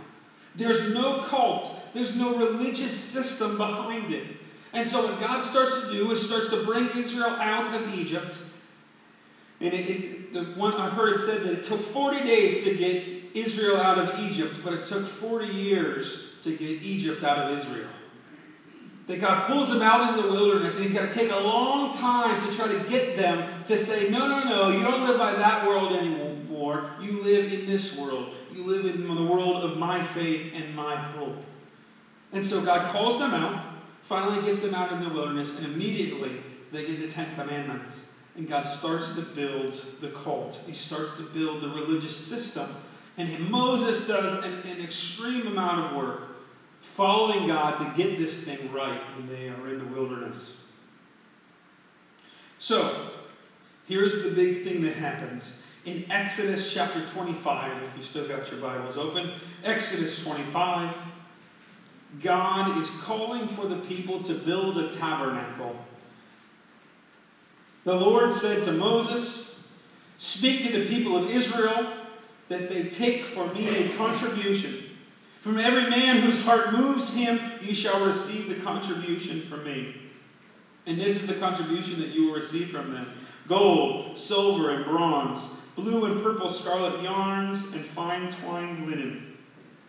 There's 0.54 0.94
no 0.94 1.24
cult, 1.24 1.66
there's 1.94 2.14
no 2.14 2.36
religious 2.36 2.96
system 2.98 3.56
behind 3.56 4.12
it. 4.12 4.36
And 4.72 4.88
so, 4.88 5.06
what 5.06 5.20
God 5.20 5.42
starts 5.42 5.82
to 5.82 5.90
do 5.90 6.12
is 6.12 6.24
starts 6.26 6.48
to 6.50 6.64
bring 6.64 6.88
Israel 6.96 7.30
out 7.30 7.74
of 7.74 7.94
Egypt. 7.94 8.36
And 9.60 9.72
it, 9.72 9.90
it, 9.90 10.32
the 10.32 10.44
one 10.58 10.74
I've 10.74 10.92
heard 10.92 11.16
it 11.16 11.26
said 11.26 11.42
that 11.42 11.52
it 11.52 11.64
took 11.64 11.80
40 11.92 12.24
days 12.24 12.64
to 12.64 12.74
get 12.74 13.21
Israel 13.34 13.78
out 13.78 13.98
of 13.98 14.20
Egypt, 14.20 14.60
but 14.64 14.74
it 14.74 14.86
took 14.86 15.06
40 15.06 15.46
years 15.46 16.24
to 16.44 16.56
get 16.56 16.82
Egypt 16.82 17.24
out 17.24 17.50
of 17.50 17.58
Israel. 17.58 17.88
That 19.06 19.20
God 19.20 19.46
pulls 19.48 19.68
them 19.68 19.82
out 19.82 20.10
in 20.16 20.24
the 20.24 20.32
wilderness, 20.32 20.76
and 20.76 20.84
He's 20.84 20.94
got 20.94 21.08
to 21.08 21.14
take 21.14 21.30
a 21.30 21.36
long 21.36 21.92
time 21.96 22.46
to 22.46 22.56
try 22.56 22.68
to 22.68 22.78
get 22.88 23.16
them 23.16 23.64
to 23.66 23.78
say, 23.78 24.08
No, 24.08 24.28
no, 24.28 24.44
no, 24.44 24.68
you 24.70 24.82
don't 24.82 25.06
live 25.06 25.18
by 25.18 25.34
that 25.34 25.66
world 25.66 25.92
anymore. 25.92 26.32
You 27.00 27.22
live 27.22 27.52
in 27.52 27.66
this 27.66 27.96
world. 27.96 28.34
You 28.52 28.64
live 28.64 28.84
in 28.84 29.02
the 29.02 29.24
world 29.24 29.64
of 29.64 29.78
my 29.78 30.06
faith 30.06 30.52
and 30.54 30.74
my 30.74 30.94
hope. 30.94 31.42
And 32.32 32.46
so 32.46 32.62
God 32.62 32.92
calls 32.92 33.18
them 33.18 33.34
out, 33.34 33.74
finally 34.08 34.44
gets 34.46 34.62
them 34.62 34.74
out 34.74 34.92
in 34.92 35.00
the 35.00 35.08
wilderness, 35.08 35.50
and 35.50 35.66
immediately 35.66 36.40
they 36.70 36.86
get 36.86 37.00
the 37.00 37.08
Ten 37.08 37.34
Commandments. 37.34 37.90
And 38.36 38.48
God 38.48 38.62
starts 38.62 39.14
to 39.16 39.22
build 39.22 39.82
the 40.00 40.08
cult. 40.10 40.60
He 40.66 40.72
starts 40.72 41.16
to 41.16 41.22
build 41.22 41.62
the 41.62 41.68
religious 41.68 42.16
system 42.16 42.74
and 43.16 43.50
Moses 43.50 44.06
does 44.06 44.44
an, 44.44 44.52
an 44.68 44.82
extreme 44.82 45.46
amount 45.46 45.86
of 45.86 45.96
work 45.96 46.28
following 46.96 47.46
God 47.46 47.78
to 47.78 48.02
get 48.02 48.18
this 48.18 48.40
thing 48.40 48.72
right 48.72 49.00
when 49.16 49.28
they 49.28 49.48
are 49.48 49.68
in 49.68 49.78
the 49.78 49.94
wilderness. 49.94 50.52
So, 52.58 53.10
here's 53.86 54.22
the 54.22 54.30
big 54.30 54.64
thing 54.64 54.82
that 54.82 54.96
happens. 54.96 55.52
In 55.84 56.10
Exodus 56.10 56.72
chapter 56.72 57.06
25, 57.08 57.82
if 57.82 57.98
you 57.98 58.04
still 58.04 58.28
got 58.28 58.50
your 58.50 58.60
Bibles 58.60 58.96
open, 58.96 59.32
Exodus 59.64 60.22
25, 60.22 60.94
God 62.22 62.80
is 62.82 62.88
calling 63.02 63.48
for 63.48 63.66
the 63.66 63.76
people 63.76 64.22
to 64.22 64.34
build 64.34 64.78
a 64.78 64.92
tabernacle. 64.92 65.76
The 67.84 67.94
Lord 67.94 68.32
said 68.32 68.64
to 68.64 68.72
Moses, 68.72 69.50
Speak 70.18 70.64
to 70.66 70.78
the 70.78 70.86
people 70.86 71.16
of 71.16 71.30
Israel 71.30 72.01
that 72.48 72.68
they 72.68 72.84
take 72.84 73.26
for 73.26 73.46
me 73.52 73.68
a 73.68 73.96
contribution. 73.96 74.90
From 75.40 75.58
every 75.58 75.90
man 75.90 76.18
whose 76.20 76.40
heart 76.42 76.72
moves 76.72 77.12
him, 77.12 77.40
you 77.60 77.74
shall 77.74 78.04
receive 78.04 78.48
the 78.48 78.62
contribution 78.62 79.42
from 79.48 79.64
me. 79.64 79.96
And 80.86 81.00
this 81.00 81.16
is 81.16 81.26
the 81.26 81.34
contribution 81.34 82.00
that 82.00 82.10
you 82.10 82.26
will 82.26 82.34
receive 82.34 82.70
from 82.70 82.92
them 82.92 83.08
gold, 83.48 84.18
silver, 84.18 84.70
and 84.70 84.84
bronze, 84.84 85.42
blue 85.74 86.04
and 86.04 86.22
purple 86.22 86.50
scarlet 86.50 87.02
yarns, 87.02 87.64
and 87.74 87.84
fine 87.86 88.32
twined 88.32 88.86
linen, 88.86 89.36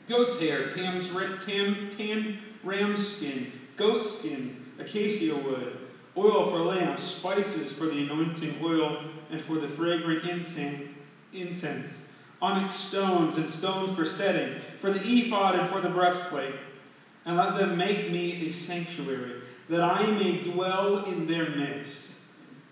goat's 0.10 0.40
hair, 0.40 0.70
tam's, 0.70 1.10
tam, 1.46 1.90
tam 1.92 2.40
ram's 2.64 3.16
skin, 3.16 3.52
goat 3.78 4.04
skins, 4.04 4.58
acacia 4.80 5.36
wood, 5.36 5.78
oil 6.18 6.50
for 6.50 6.60
lamps, 6.60 7.04
spices 7.04 7.72
for 7.74 7.86
the 7.86 8.04
anointing 8.04 8.58
oil, 8.64 9.04
and 9.30 9.42
for 9.46 9.60
the 9.60 9.68
fragrant 9.70 10.24
incense, 11.34 11.94
onyx 12.44 12.76
stones 12.76 13.38
and 13.38 13.50
stones 13.50 13.96
for 13.96 14.06
setting, 14.06 14.60
for 14.82 14.92
the 14.92 15.00
ephod 15.00 15.56
and 15.56 15.70
for 15.70 15.80
the 15.80 15.88
breastplate. 15.88 16.54
And 17.26 17.38
let 17.38 17.56
them 17.56 17.78
make 17.78 18.12
me 18.12 18.50
a 18.50 18.52
sanctuary 18.52 19.42
that 19.70 19.82
I 19.82 20.06
may 20.12 20.44
dwell 20.44 21.06
in 21.06 21.26
their 21.26 21.50
midst. 21.52 21.96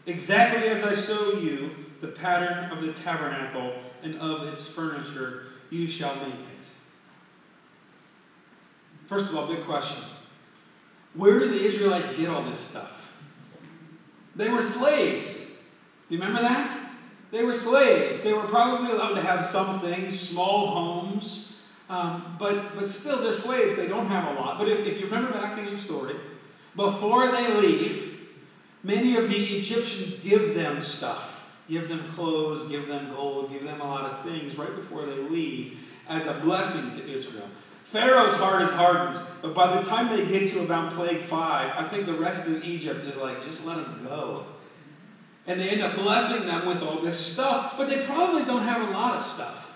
Exactly 0.06 0.68
as 0.68 0.84
I 0.84 1.00
show 1.00 1.40
you 1.40 1.72
the 2.02 2.10
pattern 2.10 2.70
of 2.70 2.84
the 2.84 2.92
tabernacle 2.92 3.74
and 4.04 4.20
of 4.20 4.46
its 4.50 4.68
furniture, 4.68 5.46
you 5.70 5.88
shall 5.88 6.16
make 6.16 6.34
it. 6.34 6.48
First 9.08 9.28
of 9.28 9.38
all, 9.38 9.48
big 9.48 9.64
question. 9.64 10.04
Where 11.14 11.40
did 11.40 11.52
the 11.52 11.64
Israelites 11.66 12.12
get 12.18 12.28
all 12.28 12.44
this 12.44 12.60
stuff? 12.60 12.92
They 14.36 14.50
were 14.50 14.64
slaves. 14.64 15.38
Do 15.38 16.16
you 16.16 16.20
remember 16.20 16.42
that? 16.42 16.91
They 17.32 17.44
were 17.44 17.54
slaves. 17.54 18.22
They 18.22 18.34
were 18.34 18.48
probably 18.48 18.92
allowed 18.92 19.16
to 19.16 19.22
have 19.22 19.48
some 19.48 19.80
things, 19.80 20.20
small 20.20 20.68
homes, 20.68 21.54
um, 21.90 22.36
but, 22.40 22.76
but 22.76 22.90
still, 22.90 23.22
they're 23.22 23.34
slaves. 23.34 23.76
They 23.76 23.88
don't 23.88 24.08
have 24.08 24.36
a 24.36 24.40
lot. 24.40 24.60
But 24.60 24.68
if, 24.68 24.86
if 24.86 25.00
you 25.00 25.06
remember 25.06 25.32
back 25.32 25.58
in 25.58 25.68
your 25.68 25.78
story, 25.78 26.16
before 26.76 27.32
they 27.32 27.54
leave, 27.54 28.20
many 28.84 29.16
of 29.16 29.30
the 29.30 29.58
Egyptians 29.58 30.16
give 30.20 30.56
them 30.56 30.82
stuff. 30.82 31.40
Give 31.70 31.88
them 31.88 32.12
clothes, 32.14 32.68
give 32.68 32.88
them 32.88 33.14
gold, 33.14 33.52
give 33.52 33.64
them 33.64 33.80
a 33.80 33.86
lot 33.86 34.04
of 34.04 34.26
things 34.26 34.58
right 34.58 34.76
before 34.76 35.06
they 35.06 35.16
leave 35.16 35.78
as 36.08 36.28
a 36.28 36.34
blessing 36.34 36.92
to 36.98 37.10
Israel. 37.10 37.48
Pharaoh's 37.92 38.36
heart 38.36 38.62
is 38.62 38.72
hardened, 38.72 39.26
but 39.42 39.54
by 39.54 39.78
the 39.78 39.90
time 39.90 40.16
they 40.16 40.26
get 40.26 40.52
to 40.52 40.62
about 40.62 40.94
plague 40.94 41.24
five, 41.24 41.74
I 41.76 41.88
think 41.90 42.06
the 42.06 42.14
rest 42.14 42.48
of 42.48 42.64
Egypt 42.64 43.06
is 43.06 43.18
like, 43.18 43.44
just 43.44 43.66
let 43.66 43.78
them 43.78 44.06
go. 44.06 44.46
And 45.48 45.60
they 45.60 45.70
end 45.70 45.82
up 45.82 45.96
blessing 45.96 46.46
them 46.46 46.66
with 46.68 46.82
all 46.82 47.02
this 47.02 47.20
stuff, 47.20 47.74
but 47.78 47.90
they 47.90 48.06
probably 48.06 48.46
don't 48.46 48.64
have 48.64 48.88
a 48.88 48.92
lot 48.92 49.18
of 49.18 49.32
stuff. 49.32 49.68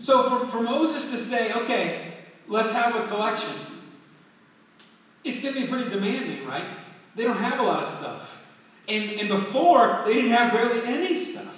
So 0.00 0.28
for, 0.28 0.48
for 0.48 0.60
Moses 0.60 1.10
to 1.12 1.18
say, 1.18 1.52
okay, 1.52 2.14
let's 2.48 2.72
have 2.72 2.94
a 2.96 3.06
collection, 3.08 3.54
it's 5.22 5.40
going 5.40 5.54
to 5.54 5.60
be 5.60 5.66
pretty 5.66 5.88
demanding, 5.90 6.46
right? 6.46 6.66
They 7.14 7.24
don't 7.24 7.38
have 7.38 7.60
a 7.60 7.62
lot 7.62 7.84
of 7.84 7.88
stuff. 7.98 8.30
And, 8.88 9.20
and 9.20 9.28
before, 9.28 10.02
they 10.04 10.14
didn't 10.14 10.32
have 10.32 10.52
barely 10.52 10.82
any 10.84 11.24
stuff. 11.24 11.54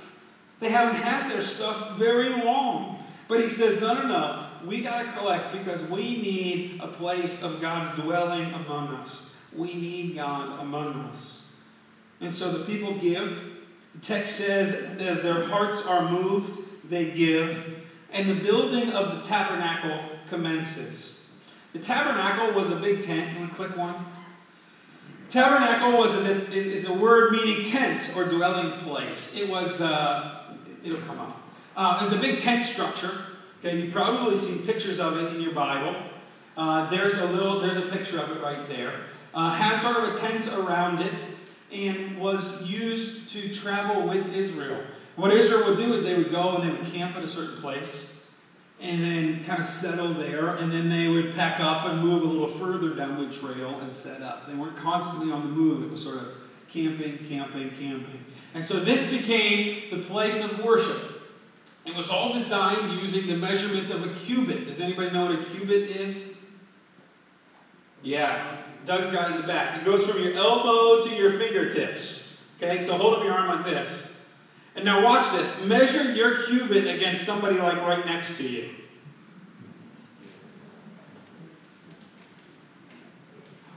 They 0.60 0.68
haven't 0.68 1.00
had 1.00 1.30
their 1.30 1.42
stuff 1.42 1.96
very 1.96 2.30
long. 2.30 3.04
But 3.28 3.40
he 3.40 3.50
says, 3.50 3.80
no, 3.80 3.94
no, 3.94 4.06
no. 4.06 4.48
We 4.64 4.82
got 4.82 5.02
to 5.02 5.12
collect 5.12 5.52
because 5.52 5.82
we 5.82 6.22
need 6.22 6.80
a 6.80 6.88
place 6.88 7.42
of 7.42 7.60
God's 7.60 8.00
dwelling 8.00 8.52
among 8.52 8.88
us. 8.94 9.22
We 9.52 9.74
need 9.74 10.14
God 10.14 10.60
among 10.60 10.94
us. 11.06 11.42
And 12.20 12.32
so 12.32 12.52
the 12.52 12.64
people 12.64 12.94
give. 12.98 13.38
The 13.94 14.06
text 14.06 14.36
says, 14.36 14.74
as 14.98 15.22
their 15.22 15.46
hearts 15.46 15.82
are 15.82 16.10
moved, 16.10 16.58
they 16.88 17.10
give. 17.10 17.84
And 18.12 18.30
the 18.30 18.42
building 18.42 18.90
of 18.90 19.16
the 19.16 19.22
tabernacle 19.28 20.00
commences. 20.28 21.18
The 21.72 21.78
tabernacle 21.80 22.54
was 22.54 22.70
a 22.70 22.76
big 22.76 23.04
tent. 23.04 23.38
You 23.38 23.48
click 23.48 23.76
one? 23.76 24.06
Tabernacle 25.30 25.98
was 25.98 26.14
a, 26.14 26.50
is 26.52 26.86
a 26.86 26.92
word 26.92 27.32
meaning 27.32 27.64
tent 27.64 28.16
or 28.16 28.24
dwelling 28.24 28.80
place. 28.80 29.34
It 29.34 29.48
was, 29.48 29.80
uh, 29.80 30.54
it'll 30.84 30.98
come 30.98 31.18
up. 31.20 31.42
Uh, 31.76 31.98
it 32.00 32.04
was 32.04 32.12
a 32.12 32.18
big 32.18 32.38
tent 32.38 32.64
structure. 32.64 33.12
Okay, 33.58 33.80
you've 33.80 33.92
probably 33.92 34.36
seen 34.36 34.60
pictures 34.60 35.00
of 35.00 35.16
it 35.16 35.34
in 35.34 35.42
your 35.42 35.52
Bible. 35.52 35.96
Uh, 36.56 36.88
there's 36.88 37.18
a 37.18 37.26
little, 37.26 37.60
there's 37.60 37.76
a 37.76 37.88
picture 37.88 38.20
of 38.20 38.30
it 38.30 38.40
right 38.40 38.68
there. 38.68 39.00
Uh, 39.34 39.50
had 39.50 39.82
sort 39.82 40.08
of 40.08 40.14
a 40.14 40.18
tent 40.18 40.46
around 40.54 41.00
it 41.02 41.14
and 41.72 42.18
was 42.18 42.62
used 42.62 43.30
to 43.30 43.54
travel 43.54 44.06
with 44.08 44.32
Israel. 44.34 44.82
What 45.16 45.32
Israel 45.32 45.68
would 45.68 45.78
do 45.78 45.94
is 45.94 46.04
they 46.04 46.16
would 46.16 46.30
go 46.30 46.56
and 46.56 46.64
they 46.64 46.76
would 46.76 46.92
camp 46.92 47.16
at 47.16 47.24
a 47.24 47.28
certain 47.28 47.60
place 47.60 47.92
and 48.80 49.02
then 49.02 49.44
kind 49.44 49.62
of 49.62 49.66
settle 49.66 50.12
there, 50.12 50.56
and 50.56 50.70
then 50.70 50.90
they 50.90 51.08
would 51.08 51.34
pack 51.34 51.60
up 51.60 51.86
and 51.86 52.02
move 52.02 52.22
a 52.22 52.26
little 52.26 52.48
further 52.58 52.94
down 52.94 53.26
the 53.26 53.34
trail 53.34 53.80
and 53.80 53.90
set 53.90 54.20
up. 54.20 54.46
They 54.46 54.54
weren't 54.54 54.76
constantly 54.76 55.32
on 55.32 55.42
the 55.42 55.48
move, 55.48 55.82
it 55.82 55.90
was 55.90 56.02
sort 56.02 56.18
of 56.18 56.28
camping, 56.68 57.18
camping, 57.26 57.70
camping. 57.70 58.24
And 58.52 58.66
so 58.66 58.78
this 58.80 59.10
became 59.10 59.90
the 59.90 60.04
place 60.04 60.44
of 60.44 60.62
worship. 60.62 61.22
It 61.86 61.94
was 61.94 62.10
all 62.10 62.34
designed 62.34 63.00
using 63.00 63.26
the 63.28 63.36
measurement 63.36 63.90
of 63.90 64.04
a 64.04 64.14
cubit. 64.14 64.66
Does 64.66 64.80
anybody 64.80 65.10
know 65.10 65.26
what 65.26 65.40
a 65.40 65.44
cubit 65.44 65.88
is? 65.90 66.35
Yeah, 68.02 68.60
Doug's 68.84 69.10
got 69.10 69.32
in 69.32 69.40
the 69.40 69.46
back. 69.46 69.80
It 69.80 69.84
goes 69.84 70.06
from 70.06 70.22
your 70.22 70.34
elbow 70.34 71.02
to 71.06 71.14
your 71.14 71.32
fingertips. 71.38 72.22
Okay, 72.56 72.84
so 72.84 72.96
hold 72.96 73.14
up 73.14 73.24
your 73.24 73.32
arm 73.32 73.48
like 73.48 73.64
this. 73.64 74.02
And 74.74 74.84
now 74.84 75.02
watch 75.02 75.30
this. 75.32 75.52
Measure 75.64 76.12
your 76.12 76.42
cubit 76.44 76.86
against 76.86 77.24
somebody 77.24 77.56
like 77.56 77.78
right 77.78 78.04
next 78.04 78.36
to 78.36 78.46
you. 78.46 78.70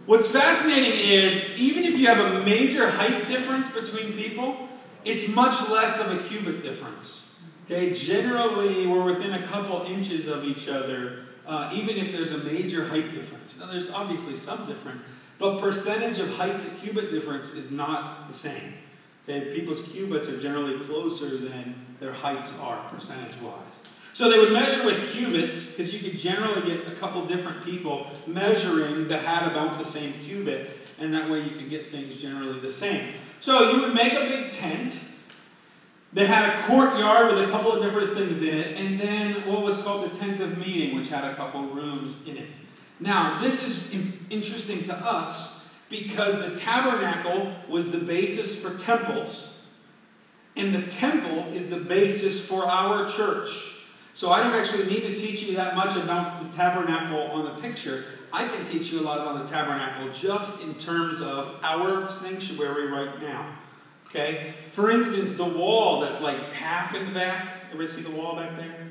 What's 0.05 0.27
fascinating 0.27 0.99
is 0.99 1.59
even 1.59 1.83
if 1.83 1.97
you 1.97 2.07
have 2.07 2.17
a 2.17 2.43
major 2.43 2.89
height 2.89 3.27
difference 3.27 3.67
between 3.67 4.13
people, 4.13 4.67
it's 5.05 5.27
much 5.27 5.69
less 5.69 5.99
of 5.99 6.11
a 6.11 6.23
cubit 6.27 6.63
difference. 6.63 7.27
Okay, 7.65 7.93
generally 7.93 8.87
we're 8.87 9.03
within 9.03 9.33
a 9.33 9.45
couple 9.47 9.83
inches 9.83 10.25
of 10.25 10.43
each 10.43 10.67
other, 10.67 11.25
uh, 11.49 11.71
even 11.73 11.97
if 11.97 12.11
there's 12.11 12.31
a 12.31 12.37
major 12.37 12.85
height 12.85 13.11
difference. 13.15 13.55
Now 13.59 13.65
there's 13.65 13.89
obviously 13.89 14.37
some 14.37 14.67
difference, 14.67 15.01
but 15.39 15.59
percentage 15.59 16.19
of 16.19 16.29
height 16.29 16.61
to 16.61 16.69
cubit 16.79 17.11
difference 17.11 17.49
is 17.49 17.71
not 17.71 18.27
the 18.27 18.33
same. 18.35 18.75
Okay, 19.27 19.51
people's 19.53 19.81
cubits 19.81 20.27
are 20.27 20.39
generally 20.39 20.79
closer 20.85 21.37
than 21.37 21.73
their 21.99 22.13
heights 22.13 22.51
are 22.61 22.87
percentage-wise. 22.89 23.79
So 24.13 24.29
they 24.29 24.37
would 24.37 24.53
measure 24.53 24.85
with 24.85 25.11
cubits 25.11 25.65
because 25.65 25.91
you 25.91 25.99
could 25.99 26.19
generally 26.19 26.61
get 26.67 26.87
a 26.87 26.95
couple 26.95 27.25
different 27.25 27.63
people 27.63 28.11
measuring 28.27 29.07
that 29.07 29.23
had 29.23 29.49
about 29.51 29.77
the 29.77 29.85
same 29.85 30.13
cubit, 30.25 30.69
and 30.99 31.11
that 31.13 31.29
way 31.29 31.41
you 31.43 31.51
could 31.51 31.69
get 31.69 31.89
things 31.89 32.21
generally 32.21 32.59
the 32.59 32.71
same. 32.71 33.13
So 33.41 33.71
you 33.71 33.81
would 33.81 33.95
make 33.95 34.13
a 34.13 34.27
big 34.27 34.51
tent. 34.51 34.93
They 36.11 36.25
had 36.25 36.49
a 36.49 36.67
courtyard 36.67 37.35
with 37.35 37.47
a 37.47 37.51
couple 37.51 37.71
of 37.71 37.83
different 37.83 38.13
things 38.13 38.41
in 38.41 38.57
it, 38.57 38.77
and 38.77 38.99
then 38.99 39.47
what 39.47 39.61
was 39.61 39.81
called 39.83 40.11
the 40.11 40.17
tent 40.17 40.41
of 40.41 40.57
meeting, 40.57 40.95
which 40.95 41.09
had 41.09 41.23
a 41.23 41.35
couple 41.35 41.61
rooms 41.67 42.15
in 42.25 42.37
it. 42.37 42.49
Now, 42.99 43.39
this 43.41 43.61
is 43.63 43.79
interesting 44.29 44.83
to 44.83 44.95
us 44.95 45.61
because 45.89 46.35
the 46.35 46.59
tabernacle 46.59 47.53
was 47.67 47.91
the 47.91 47.99
basis 47.99 48.55
for 48.55 48.75
temples, 48.77 49.49
and 50.55 50.73
the 50.73 50.87
temple 50.87 51.45
is 51.53 51.69
the 51.69 51.79
basis 51.79 52.39
for 52.39 52.65
our 52.65 53.07
church. 53.07 53.49
So 54.15 54.31
I 54.31 54.41
don't 54.41 54.53
actually 54.53 54.87
need 54.87 55.03
to 55.03 55.15
teach 55.15 55.43
you 55.43 55.55
that 55.55 55.75
much 55.75 55.95
about 55.95 56.43
the 56.43 56.57
tabernacle 56.57 57.21
on 57.31 57.45
the 57.45 57.61
picture. 57.61 58.05
I 58.33 58.47
can 58.47 58.65
teach 58.65 58.91
you 58.91 58.99
a 58.99 59.03
lot 59.03 59.21
about 59.21 59.45
the 59.45 59.49
tabernacle 59.49 60.11
just 60.11 60.59
in 60.61 60.73
terms 60.75 61.21
of 61.21 61.59
our 61.63 62.09
sanctuary 62.09 62.87
right 62.87 63.21
now. 63.21 63.55
Okay? 64.09 64.53
For 64.71 64.89
instance, 64.91 65.31
the 65.33 65.45
wall 65.45 66.01
that's 66.01 66.21
like 66.21 66.53
half 66.53 66.95
in 66.95 67.05
the 67.05 67.11
back. 67.11 67.49
Ever 67.71 67.85
see 67.85 68.01
the 68.01 68.11
wall 68.11 68.35
back 68.35 68.57
there? 68.57 68.87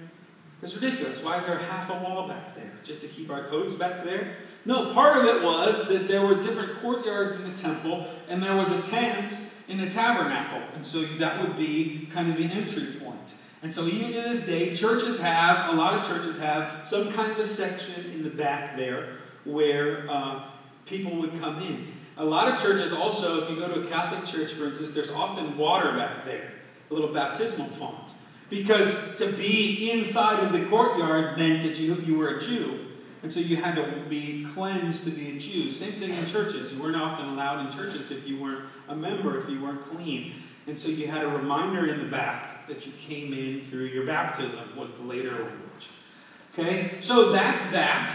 It's 0.62 0.74
ridiculous. 0.74 1.22
Why 1.22 1.38
is 1.38 1.46
there 1.46 1.58
half 1.58 1.90
a 1.90 1.94
wall 1.94 2.26
back 2.26 2.54
there? 2.54 2.72
Just 2.84 3.00
to 3.02 3.08
keep 3.08 3.30
our 3.30 3.48
coats 3.48 3.74
back 3.74 4.04
there? 4.04 4.36
No, 4.64 4.92
part 4.92 5.18
of 5.18 5.24
it 5.24 5.42
was 5.42 5.86
that 5.88 6.08
there 6.08 6.26
were 6.26 6.34
different 6.34 6.80
courtyards 6.80 7.36
in 7.36 7.44
the 7.44 7.56
temple, 7.58 8.06
and 8.28 8.42
there 8.42 8.56
was 8.56 8.68
a 8.70 8.82
tent 8.90 9.32
in 9.68 9.78
the 9.78 9.88
tabernacle. 9.88 10.62
And 10.74 10.84
so 10.84 11.02
that 11.02 11.40
would 11.40 11.56
be 11.56 12.08
kind 12.12 12.30
of 12.30 12.36
the 12.36 12.44
entry 12.44 12.98
point. 13.00 13.34
And 13.62 13.72
so 13.72 13.86
even 13.86 14.12
to 14.12 14.22
this 14.28 14.42
day, 14.42 14.74
churches 14.74 15.18
have, 15.20 15.72
a 15.72 15.76
lot 15.76 15.94
of 15.94 16.06
churches 16.06 16.38
have, 16.38 16.86
some 16.86 17.12
kind 17.12 17.32
of 17.32 17.38
a 17.38 17.46
section 17.46 18.10
in 18.12 18.22
the 18.22 18.30
back 18.30 18.76
there 18.76 19.18
where 19.44 20.08
uh, 20.10 20.44
people 20.86 21.16
would 21.16 21.40
come 21.40 21.62
in. 21.62 21.92
A 22.18 22.24
lot 22.24 22.52
of 22.52 22.60
churches 22.60 22.92
also, 22.92 23.44
if 23.44 23.48
you 23.48 23.56
go 23.56 23.72
to 23.72 23.86
a 23.86 23.86
Catholic 23.86 24.26
church, 24.26 24.52
for 24.52 24.66
instance, 24.66 24.90
there's 24.90 25.10
often 25.10 25.56
water 25.56 25.92
back 25.92 26.24
there, 26.24 26.50
a 26.90 26.94
little 26.94 27.12
baptismal 27.12 27.68
font. 27.78 28.12
Because 28.50 28.92
to 29.18 29.32
be 29.32 29.92
inside 29.92 30.42
of 30.42 30.52
the 30.52 30.64
courtyard 30.66 31.38
meant 31.38 31.62
that 31.62 31.76
you, 31.76 31.94
you 31.96 32.16
were 32.16 32.38
a 32.38 32.40
Jew. 32.40 32.86
And 33.22 33.32
so 33.32 33.38
you 33.38 33.56
had 33.56 33.76
to 33.76 34.04
be 34.08 34.46
cleansed 34.52 35.04
to 35.04 35.10
be 35.10 35.36
a 35.36 35.38
Jew. 35.38 35.70
Same 35.70 35.92
thing 35.92 36.12
in 36.12 36.26
churches. 36.26 36.72
You 36.72 36.82
weren't 36.82 36.96
often 36.96 37.26
allowed 37.26 37.66
in 37.66 37.72
churches 37.72 38.10
if 38.10 38.26
you 38.26 38.40
weren't 38.40 38.64
a 38.88 38.96
member, 38.96 39.40
if 39.40 39.48
you 39.48 39.62
weren't 39.62 39.88
clean. 39.90 40.34
And 40.66 40.76
so 40.76 40.88
you 40.88 41.06
had 41.06 41.22
a 41.22 41.28
reminder 41.28 41.86
in 41.86 42.00
the 42.00 42.06
back 42.06 42.66
that 42.66 42.84
you 42.84 42.92
came 42.98 43.32
in 43.32 43.62
through 43.62 43.86
your 43.86 44.06
baptism, 44.06 44.76
was 44.76 44.90
the 44.92 45.04
later 45.04 45.30
language. 45.30 45.88
Okay? 46.52 46.98
So 47.00 47.30
that's 47.30 47.62
that. 47.70 48.12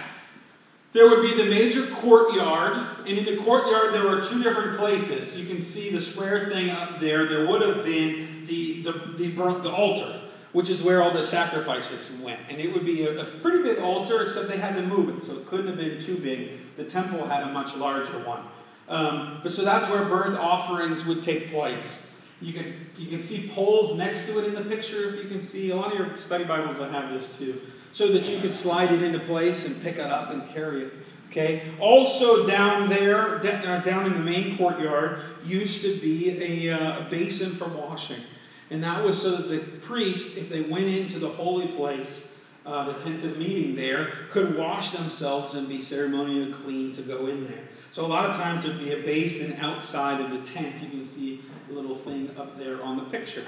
There 0.94 1.10
would 1.10 1.24
be 1.24 1.36
the 1.36 1.50
major 1.50 1.88
courtyard, 1.88 2.78
and 3.00 3.18
in 3.18 3.26
the 3.26 3.44
courtyard 3.44 3.96
there 3.96 4.08
were 4.08 4.24
two 4.24 4.44
different 4.44 4.78
places. 4.78 5.36
You 5.36 5.48
can 5.48 5.60
see 5.60 5.90
the 5.90 6.00
square 6.00 6.50
thing 6.50 6.70
up 6.70 7.00
there. 7.00 7.28
There 7.28 7.48
would 7.48 7.64
have 7.64 7.84
been 7.84 8.46
the, 8.46 8.84
the, 8.84 8.92
the, 9.18 9.60
the 9.64 9.72
altar, 9.72 10.22
which 10.52 10.70
is 10.70 10.84
where 10.84 11.02
all 11.02 11.10
the 11.10 11.24
sacrifices 11.24 12.12
went. 12.22 12.42
And 12.48 12.60
it 12.60 12.72
would 12.72 12.86
be 12.86 13.06
a, 13.06 13.20
a 13.20 13.26
pretty 13.26 13.64
big 13.64 13.80
altar, 13.80 14.22
except 14.22 14.48
they 14.48 14.58
had 14.58 14.76
to 14.76 14.84
move 14.84 15.18
it, 15.18 15.26
so 15.26 15.36
it 15.36 15.48
couldn't 15.48 15.66
have 15.66 15.78
been 15.78 16.00
too 16.00 16.18
big. 16.18 16.76
The 16.78 16.84
temple 16.84 17.28
had 17.28 17.42
a 17.42 17.52
much 17.52 17.76
larger 17.76 18.20
one. 18.20 18.44
Um, 18.88 19.40
but 19.42 19.52
so 19.52 19.66
that's 19.66 19.90
where 19.90 20.06
burnt 20.06 20.36
offerings 20.36 21.04
would 21.06 21.24
take 21.24 21.50
place. 21.50 22.04
You 22.40 22.54
can, 22.54 22.88
you 22.98 23.08
can 23.08 23.24
see 23.26 23.50
poles 23.56 23.98
next 23.98 24.28
to 24.28 24.38
it 24.38 24.46
in 24.46 24.54
the 24.54 24.70
picture, 24.70 25.10
if 25.10 25.24
you 25.24 25.28
can 25.28 25.40
see. 25.40 25.72
A 25.72 25.76
lot 25.76 25.92
of 25.92 25.98
your 25.98 26.18
study 26.20 26.44
Bibles 26.44 26.78
will 26.78 26.90
have 26.90 27.10
this 27.10 27.28
too 27.40 27.60
so 27.94 28.08
that 28.12 28.28
you 28.28 28.40
could 28.40 28.52
slide 28.52 28.92
it 28.92 29.02
into 29.02 29.20
place 29.20 29.66
and 29.66 29.82
pick 29.82 29.96
it 29.96 30.12
up 30.12 30.32
and 30.32 30.48
carry 30.50 30.86
it. 30.86 30.94
Okay. 31.30 31.72
Also 31.80 32.46
down 32.46 32.90
there, 32.90 33.38
uh, 33.38 33.80
down 33.80 34.06
in 34.06 34.14
the 34.14 34.20
main 34.20 34.58
courtyard, 34.58 35.20
used 35.44 35.82
to 35.82 36.00
be 36.00 36.68
a, 36.70 36.72
uh, 36.72 37.06
a 37.06 37.10
basin 37.10 37.56
for 37.56 37.68
washing, 37.68 38.22
and 38.70 38.84
that 38.84 39.04
was 39.04 39.20
so 39.20 39.38
that 39.38 39.48
the 39.48 39.60
priests, 39.80 40.38
if 40.38 40.50
they 40.50 40.62
went 40.62 40.86
into 40.86 41.18
the 41.18 41.30
holy 41.30 41.68
place, 41.70 42.22
uh, 42.68 42.86
the 42.86 42.94
tent 43.02 43.24
of 43.24 43.38
meeting 43.38 43.76
there, 43.76 44.14
could 44.30 44.56
wash 44.56 44.92
themselves 44.92 45.56
and 45.56 45.68
be 45.68 45.82
ceremonially 45.82 46.54
clean 46.54 46.94
to 46.96 47.02
go 47.02 47.26
in 47.28 47.46
there. 47.48 47.64
So 47.92 48.06
a 48.06 48.08
lot 48.08 48.30
of 48.30 48.36
times 48.36 48.64
there'd 48.64 48.80
be 48.80 48.94
a 48.94 49.02
basin 49.04 49.58
outside 49.60 50.22
of 50.22 50.32
the 50.32 50.42
tent. 50.52 50.82
You 50.82 50.90
can 50.90 51.06
see 51.06 51.42
a 51.70 51.74
little 51.74 51.98
thing 51.98 52.30
up 52.38 52.58
there 52.58 52.82
on 52.82 52.98
the 52.98 53.04
picture. 53.06 53.44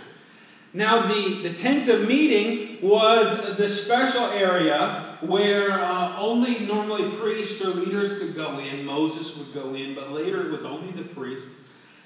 Now, 0.75 1.07
the, 1.07 1.41
the 1.41 1.53
tent 1.53 1.87
of 1.87 2.05
meeting 2.05 2.79
was 2.81 3.55
the 3.55 3.65
special 3.65 4.25
area 4.25 5.17
where 5.21 5.79
uh, 5.79 6.17
only 6.17 6.65
normally 6.65 7.15
priests 7.15 7.61
or 7.61 7.69
leaders 7.69 8.19
could 8.19 8.35
go 8.35 8.59
in. 8.59 8.83
Moses 8.83 9.37
would 9.37 9.53
go 9.53 9.73
in, 9.73 9.95
but 9.95 10.11
later 10.11 10.45
it 10.45 10.51
was 10.51 10.65
only 10.65 10.91
the 10.91 11.07
priests. 11.07 11.61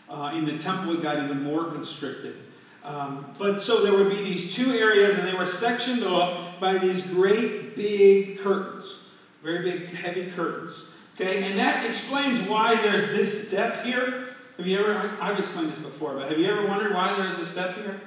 Uh, 0.08 0.34
in 0.36 0.46
the 0.46 0.60
temple, 0.60 0.94
it 0.94 1.02
got 1.02 1.18
even 1.18 1.42
more 1.42 1.72
constricted. 1.72 2.36
Um, 2.84 3.34
but 3.40 3.60
so 3.60 3.82
there 3.84 3.94
would 3.94 4.10
be 4.10 4.22
these 4.22 4.54
two 4.54 4.74
areas, 4.74 5.18
and 5.18 5.28
they 5.28 5.34
were 5.34 5.48
sectioned 5.48 6.04
off 6.04 6.60
by 6.60 6.78
these 6.78 7.02
great 7.02 7.76
big 7.76 8.38
curtains, 8.38 9.00
very 9.42 9.64
big, 9.64 9.90
heavy 9.96 10.30
curtains. 10.30 10.84
Okay, 11.16 11.44
and 11.44 11.58
that 11.58 11.90
explains 11.90 12.48
why 12.48 12.80
there's 12.80 13.18
this 13.18 13.48
step 13.48 13.84
here. 13.84 14.28
Have 14.58 14.68
you 14.68 14.80
ever? 14.80 15.18
I've 15.20 15.40
explained 15.40 15.74
this 15.74 15.80
before, 15.80 16.14
but 16.14 16.30
have 16.30 16.38
you 16.38 16.48
ever 16.48 16.68
wondered 16.68 16.94
why 16.94 17.18
there's 17.18 17.40
a 17.40 17.48
step 17.48 17.76
here? 17.76 18.00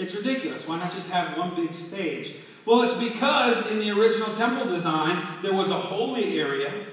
It's 0.00 0.14
ridiculous. 0.14 0.66
Why 0.66 0.78
not 0.78 0.92
just 0.92 1.10
have 1.10 1.36
one 1.36 1.54
big 1.54 1.74
stage? 1.74 2.36
Well, 2.64 2.82
it's 2.82 2.94
because 2.94 3.70
in 3.70 3.80
the 3.80 3.90
original 3.90 4.34
temple 4.34 4.66
design, 4.66 5.42
there 5.42 5.52
was 5.52 5.68
a 5.68 5.78
holy 5.78 6.40
area, 6.40 6.86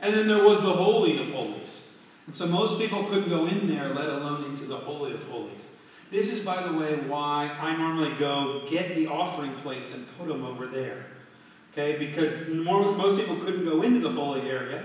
and 0.00 0.14
then 0.14 0.28
there 0.28 0.44
was 0.44 0.60
the 0.60 0.72
Holy 0.72 1.20
of 1.20 1.28
Holies. 1.30 1.80
And 2.28 2.36
so 2.36 2.46
most 2.46 2.78
people 2.78 3.02
couldn't 3.04 3.28
go 3.28 3.46
in 3.46 3.66
there, 3.66 3.92
let 3.92 4.08
alone 4.08 4.44
into 4.44 4.66
the 4.66 4.76
Holy 4.76 5.12
of 5.12 5.24
Holies. 5.24 5.66
This 6.12 6.28
is, 6.28 6.44
by 6.44 6.62
the 6.62 6.72
way, 6.72 6.94
why 6.94 7.48
I 7.60 7.76
normally 7.76 8.14
go 8.16 8.62
get 8.70 8.94
the 8.94 9.08
offering 9.08 9.54
plates 9.56 9.90
and 9.90 10.06
put 10.16 10.28
them 10.28 10.44
over 10.44 10.68
there. 10.68 11.06
Okay, 11.72 11.98
because 11.98 12.48
more, 12.48 12.92
most 12.92 13.18
people 13.18 13.38
couldn't 13.40 13.64
go 13.64 13.82
into 13.82 13.98
the 13.98 14.10
holy 14.10 14.48
area, 14.48 14.84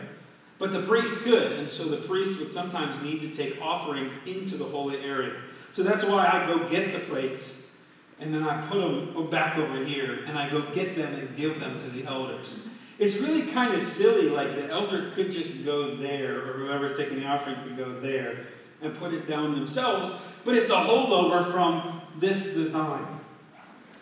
but 0.58 0.72
the 0.72 0.82
priest 0.82 1.14
could. 1.20 1.52
And 1.52 1.70
so 1.70 1.84
the 1.84 1.98
priest 1.98 2.40
would 2.40 2.52
sometimes 2.52 3.00
need 3.04 3.22
to 3.22 3.30
take 3.30 3.62
offerings 3.62 4.14
into 4.26 4.58
the 4.58 4.66
holy 4.66 4.98
area. 5.04 5.36
So 5.74 5.84
that's 5.84 6.04
why 6.04 6.26
I 6.26 6.48
go 6.48 6.68
get 6.68 6.92
the 6.92 7.00
plates 7.02 7.54
and 8.20 8.34
then 8.34 8.44
I 8.44 8.66
put 8.68 8.80
them 8.80 9.30
back 9.30 9.58
over 9.58 9.84
here, 9.84 10.24
and 10.26 10.38
I 10.38 10.50
go 10.50 10.62
get 10.74 10.96
them 10.96 11.14
and 11.14 11.36
give 11.36 11.60
them 11.60 11.80
to 11.80 11.90
the 11.90 12.06
elders. 12.06 12.56
It's 13.00 13.16
really 13.16 13.52
kind 13.52 13.74
of 13.74 13.82
silly, 13.82 14.30
like 14.30 14.56
the 14.56 14.70
elder 14.70 15.12
could 15.12 15.32
just 15.32 15.64
go 15.64 15.96
there, 15.96 16.40
or 16.40 16.54
whoever's 16.54 16.98
taking 16.98 17.20
the 17.20 17.26
offering 17.26 17.56
could 17.64 17.78
go 17.78 18.00
there 18.00 18.48
and 18.82 18.96
put 18.98 19.14
it 19.14 19.28
down 19.28 19.54
themselves, 19.54 20.12
but 20.44 20.56
it's 20.56 20.70
a 20.70 20.76
holdover 20.76 21.52
from 21.52 22.02
this 22.20 22.46
design. 22.46 23.06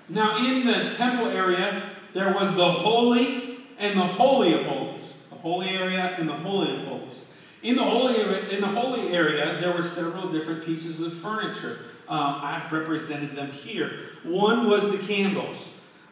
Now, 0.07 0.37
in 0.37 0.65
the 0.65 0.93
temple 0.95 1.27
area, 1.27 1.91
there 2.13 2.33
was 2.33 2.55
the 2.55 2.71
holy 2.71 3.59
and 3.77 3.99
the 3.99 4.05
holy 4.05 4.53
of 4.53 4.65
holies. 4.65 5.01
The 5.29 5.35
holy 5.35 5.69
area 5.69 6.15
and 6.17 6.29
the 6.29 6.33
holy 6.33 6.73
of 6.73 6.87
holies. 6.87 7.19
In 7.63 7.75
the 7.75 7.83
holy, 7.83 8.21
in 8.53 8.61
the 8.61 8.67
holy 8.67 9.13
area, 9.13 9.59
there 9.59 9.73
were 9.73 9.83
several 9.83 10.29
different 10.29 10.63
pieces 10.63 11.01
of 11.01 11.13
furniture. 11.19 11.79
Um, 12.07 12.39
I've 12.41 12.71
represented 12.71 13.35
them 13.35 13.51
here. 13.51 14.09
One 14.23 14.69
was 14.69 14.91
the 14.91 14.99
candles. 14.99 15.57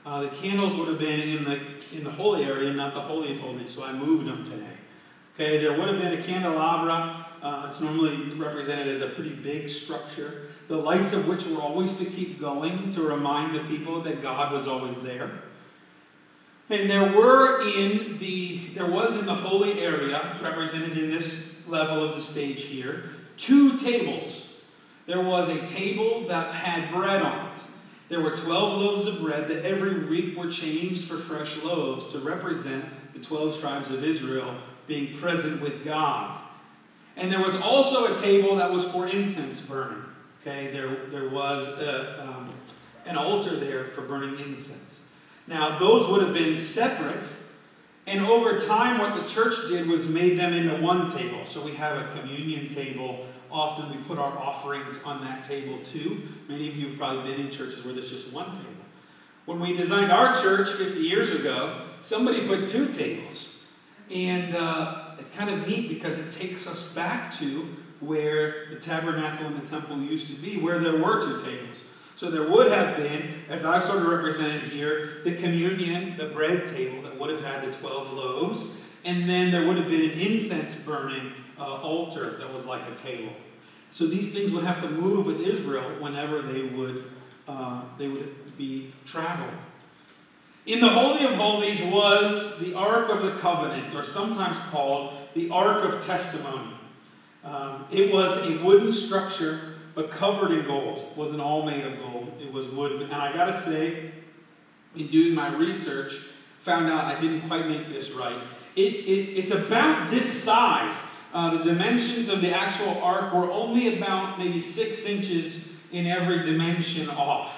Uh, 0.05 0.21
the 0.21 0.29
candles 0.29 0.75
would 0.75 0.87
have 0.87 0.99
been 0.99 1.21
in 1.21 1.43
the 1.45 1.59
in 1.95 2.03
the 2.03 2.11
holy 2.11 2.43
area, 2.43 2.73
not 2.73 2.93
the 2.93 3.01
holy 3.01 3.33
of 3.33 3.39
holies, 3.39 3.69
so 3.69 3.83
I 3.83 3.93
moved 3.93 4.27
them 4.27 4.43
today. 4.43 4.77
Okay, 5.35 5.59
there 5.59 5.77
would 5.77 5.87
have 5.87 5.99
been 5.99 6.13
a 6.13 6.23
candelabra. 6.23 7.27
Uh, 7.41 7.67
it's 7.69 7.79
normally 7.79 8.15
represented 8.35 8.87
as 8.87 9.01
a 9.01 9.09
pretty 9.13 9.33
big 9.33 9.69
structure. 9.69 10.47
The 10.67 10.77
lights 10.77 11.13
of 11.13 11.27
which 11.27 11.45
were 11.45 11.61
always 11.61 11.93
to 11.93 12.05
keep 12.05 12.39
going 12.39 12.91
to 12.93 13.01
remind 13.01 13.55
the 13.55 13.63
people 13.65 14.01
that 14.01 14.21
God 14.21 14.53
was 14.53 14.67
always 14.67 14.97
there. 15.01 15.29
And 16.69 16.89
there 16.89 17.15
were 17.15 17.61
in 17.67 18.17
the 18.19 18.73
there 18.73 18.89
was 18.89 19.15
in 19.15 19.25
the 19.25 19.35
holy 19.35 19.79
area, 19.79 20.37
represented 20.41 20.97
in 20.97 21.09
this 21.11 21.35
level 21.67 22.03
of 22.03 22.15
the 22.15 22.21
stage 22.21 22.63
here, 22.63 23.03
two 23.37 23.77
tables 23.77 24.42
there 25.05 25.21
was 25.21 25.49
a 25.49 25.65
table 25.67 26.27
that 26.27 26.53
had 26.53 26.91
bread 26.91 27.21
on 27.21 27.51
it. 27.51 27.57
There 28.09 28.21
were 28.21 28.35
12 28.35 28.81
loaves 28.81 29.05
of 29.07 29.19
bread 29.19 29.47
that 29.47 29.65
every 29.65 30.05
week 30.05 30.37
were 30.37 30.49
changed 30.49 31.07
for 31.07 31.17
fresh 31.17 31.57
loaves 31.63 32.11
to 32.13 32.19
represent 32.19 32.85
the 33.13 33.19
12 33.19 33.59
tribes 33.59 33.89
of 33.89 34.03
Israel 34.03 34.55
being 34.87 35.17
present 35.17 35.61
with 35.61 35.83
God. 35.83 36.39
And 37.15 37.31
there 37.31 37.41
was 37.41 37.55
also 37.55 38.13
a 38.13 38.17
table 38.19 38.55
that 38.57 38.71
was 38.71 38.85
for 38.87 39.07
incense 39.07 39.59
burning. 39.59 40.03
Okay, 40.41 40.71
there, 40.71 41.05
there 41.07 41.29
was 41.29 41.67
a, 41.67 42.23
um, 42.23 42.53
an 43.05 43.17
altar 43.17 43.55
there 43.55 43.85
for 43.85 44.01
burning 44.01 44.39
incense. 44.39 44.99
Now, 45.47 45.77
those 45.79 46.07
would 46.07 46.21
have 46.21 46.33
been 46.33 46.57
separate. 46.57 47.25
And 48.07 48.25
over 48.25 48.59
time, 48.59 48.99
what 48.99 49.15
the 49.15 49.27
church 49.27 49.55
did 49.69 49.87
was 49.87 50.07
made 50.07 50.37
them 50.37 50.53
into 50.53 50.81
one 50.81 51.09
table. 51.11 51.45
So 51.45 51.63
we 51.63 51.73
have 51.75 51.97
a 51.97 52.19
communion 52.19 52.73
table 52.73 53.25
often 53.53 53.91
we 53.91 53.97
put 54.03 54.17
our 54.17 54.37
offerings 54.37 54.99
on 55.05 55.23
that 55.23 55.45
table 55.45 55.79
too. 55.85 56.23
Many 56.49 56.67
of 56.67 56.75
you 56.75 56.89
have 56.89 56.97
probably 56.97 57.31
been 57.31 57.45
in 57.45 57.51
churches 57.51 57.85
where 57.85 57.93
there's 57.93 58.09
just 58.09 58.33
one 58.33 58.51
table. 58.51 58.69
When 59.45 59.59
we 59.59 59.77
designed 59.77 60.11
our 60.11 60.35
church 60.35 60.69
50 60.71 60.99
years 60.99 61.31
ago, 61.31 61.85
somebody 62.01 62.47
put 62.47 62.67
two 62.67 62.91
tables. 62.91 63.49
And 64.09 64.55
uh, 64.55 65.15
it's 65.19 65.33
kind 65.35 65.49
of 65.49 65.67
neat 65.67 65.89
because 65.89 66.17
it 66.17 66.31
takes 66.31 66.65
us 66.65 66.81
back 66.81 67.33
to 67.39 67.75
where 67.99 68.67
the 68.69 68.75
tabernacle 68.77 69.45
and 69.45 69.61
the 69.61 69.67
temple 69.67 69.99
used 69.99 70.27
to 70.27 70.33
be, 70.33 70.57
where 70.57 70.79
there 70.79 70.97
were 70.97 71.21
two 71.21 71.43
tables. 71.43 71.81
So 72.15 72.29
there 72.29 72.49
would 72.49 72.71
have 72.71 72.97
been, 72.97 73.41
as 73.49 73.65
I've 73.65 73.83
sort 73.85 73.99
of 73.99 74.07
represented 74.07 74.63
here, 74.71 75.21
the 75.23 75.35
communion, 75.35 76.17
the 76.17 76.27
bread 76.27 76.67
table 76.67 77.01
that 77.03 77.17
would 77.17 77.29
have 77.29 77.43
had 77.43 77.63
the 77.63 77.75
12 77.77 78.13
loaves. 78.13 78.67
And 79.05 79.29
then 79.29 79.51
there 79.51 79.67
would 79.67 79.77
have 79.77 79.89
been 79.89 80.11
an 80.11 80.17
incense 80.17 80.73
burning 80.85 81.33
uh, 81.57 81.81
altar 81.81 82.37
that 82.37 82.53
was 82.53 82.65
like 82.65 82.81
a 82.89 82.95
table. 82.95 83.33
So 83.91 84.07
these 84.07 84.31
things 84.31 84.51
would 84.51 84.63
have 84.63 84.81
to 84.81 84.89
move 84.89 85.25
with 85.25 85.39
Israel 85.41 85.89
whenever 85.99 86.41
they 86.41 86.63
would, 86.63 87.05
uh, 87.47 87.83
they 87.97 88.07
would 88.07 88.57
be 88.57 88.91
traveling. 89.05 89.57
In 90.65 90.79
the 90.79 90.89
Holy 90.89 91.25
of 91.25 91.33
Holies 91.33 91.81
was 91.93 92.57
the 92.59 92.73
Ark 92.73 93.09
of 93.09 93.21
the 93.21 93.39
Covenant, 93.39 93.93
or 93.93 94.05
sometimes 94.05 94.57
called 94.71 95.13
the 95.33 95.49
Ark 95.49 95.83
of 95.83 96.05
Testimony. 96.05 96.73
Um, 97.43 97.85
it 97.91 98.13
was 98.13 98.41
a 98.47 98.63
wooden 98.63 98.91
structure, 98.91 99.75
but 99.93 100.09
covered 100.09 100.51
in 100.51 100.65
gold. 100.65 100.99
It 101.11 101.17
wasn't 101.17 101.41
all 101.41 101.65
made 101.65 101.85
of 101.85 101.99
gold. 101.99 102.31
It 102.39 102.51
was 102.51 102.67
wooden. 102.67 103.03
And 103.03 103.13
I 103.13 103.33
gotta 103.33 103.53
say, 103.53 104.11
in 104.95 105.07
doing 105.07 105.35
my 105.35 105.53
research, 105.53 106.13
found 106.61 106.89
out 106.89 107.03
I 107.05 107.19
didn't 107.19 107.47
quite 107.47 107.67
make 107.67 107.89
this 107.89 108.11
right. 108.11 108.41
It, 108.75 108.81
it, 108.81 109.37
it's 109.37 109.51
about 109.51 110.09
this 110.09 110.43
size. 110.43 110.95
Uh, 111.33 111.57
the 111.57 111.63
dimensions 111.63 112.29
of 112.29 112.41
the 112.41 112.53
actual 112.53 113.01
ark 113.01 113.33
were 113.33 113.51
only 113.51 113.97
about 113.97 114.37
maybe 114.37 114.61
six 114.61 115.03
inches 115.03 115.61
in 115.91 116.05
every 116.05 116.43
dimension 116.43 117.09
off. 117.09 117.51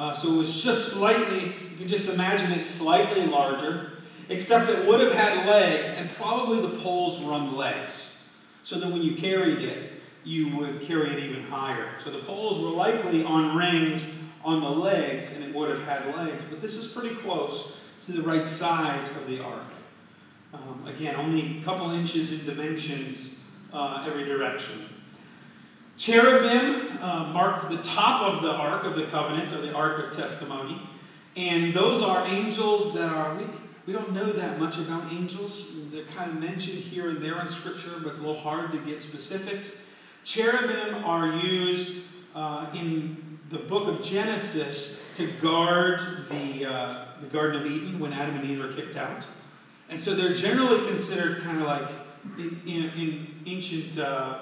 Uh, 0.00 0.12
so 0.12 0.32
it 0.32 0.36
was 0.36 0.62
just 0.62 0.92
slightly, 0.92 1.54
you 1.70 1.76
can 1.78 1.86
just 1.86 2.08
imagine 2.08 2.50
it 2.52 2.66
slightly 2.66 3.26
larger. 3.26 3.92
except 4.30 4.70
it 4.70 4.86
would 4.86 5.00
have 5.00 5.12
had 5.12 5.46
legs, 5.46 5.88
and 5.88 6.08
probably 6.12 6.60
the 6.62 6.78
poles 6.82 7.20
were 7.20 7.32
on 7.32 7.50
the 7.50 7.56
legs. 7.56 8.10
So 8.62 8.78
that 8.78 8.90
when 8.90 9.02
you 9.02 9.16
carried 9.16 9.62
it, 9.62 9.92
you 10.24 10.56
would 10.56 10.80
carry 10.82 11.10
it 11.10 11.18
even 11.18 11.42
higher. 11.42 11.88
So 12.04 12.10
the 12.10 12.20
poles 12.20 12.62
were 12.62 12.70
likely 12.70 13.24
on 13.24 13.56
rings 13.56 14.02
on 14.44 14.60
the 14.60 14.70
legs, 14.70 15.32
and 15.32 15.42
it 15.42 15.54
would 15.54 15.68
have 15.68 15.82
had 15.82 16.14
legs. 16.14 16.42
But 16.48 16.62
this 16.62 16.76
is 16.76 16.92
pretty 16.92 17.16
close 17.16 17.72
to 18.06 18.12
the 18.12 18.22
right 18.22 18.46
size 18.46 19.08
of 19.16 19.26
the 19.26 19.42
ark. 19.42 19.64
Um, 20.52 20.84
again, 20.86 21.14
only 21.16 21.60
a 21.60 21.64
couple 21.64 21.90
inches 21.90 22.32
in 22.32 22.44
dimensions 22.44 23.34
uh, 23.72 24.04
every 24.06 24.24
direction. 24.24 24.88
Cherubim 25.96 26.98
uh, 27.00 27.26
marked 27.26 27.70
the 27.70 27.76
top 27.82 28.22
of 28.22 28.42
the 28.42 28.50
Ark 28.50 28.84
of 28.84 28.96
the 28.96 29.04
Covenant, 29.06 29.52
or 29.52 29.60
the 29.60 29.72
Ark 29.72 30.06
of 30.06 30.16
Testimony. 30.16 30.80
And 31.36 31.74
those 31.74 32.02
are 32.02 32.26
angels 32.26 32.94
that 32.94 33.10
are, 33.10 33.36
we, 33.36 33.44
we 33.86 33.92
don't 33.92 34.12
know 34.12 34.32
that 34.32 34.58
much 34.58 34.78
about 34.78 35.12
angels. 35.12 35.66
They're 35.92 36.04
kind 36.16 36.30
of 36.30 36.40
mentioned 36.40 36.78
here 36.78 37.10
and 37.10 37.22
there 37.22 37.40
in 37.40 37.48
Scripture, 37.48 38.00
but 38.02 38.10
it's 38.10 38.18
a 38.18 38.22
little 38.22 38.40
hard 38.40 38.72
to 38.72 38.78
get 38.78 39.00
specifics. 39.00 39.70
Cherubim 40.24 41.04
are 41.04 41.36
used 41.36 42.02
uh, 42.34 42.66
in 42.74 43.38
the 43.50 43.58
book 43.58 43.88
of 43.88 44.04
Genesis 44.04 44.98
to 45.16 45.30
guard 45.40 46.26
the, 46.30 46.66
uh, 46.66 47.04
the 47.20 47.26
Garden 47.26 47.60
of 47.60 47.70
Eden 47.70 47.98
when 47.98 48.12
Adam 48.12 48.36
and 48.36 48.50
Eve 48.50 48.60
are 48.60 48.72
kicked 48.72 48.96
out. 48.96 49.22
And 49.90 50.00
so 50.00 50.14
they're 50.14 50.34
generally 50.34 50.86
considered 50.86 51.42
kind 51.42 51.60
of 51.60 51.66
like 51.66 51.90
in, 52.38 52.60
in, 52.66 52.84
in 52.90 53.34
ancient 53.46 53.98
uh, 53.98 54.38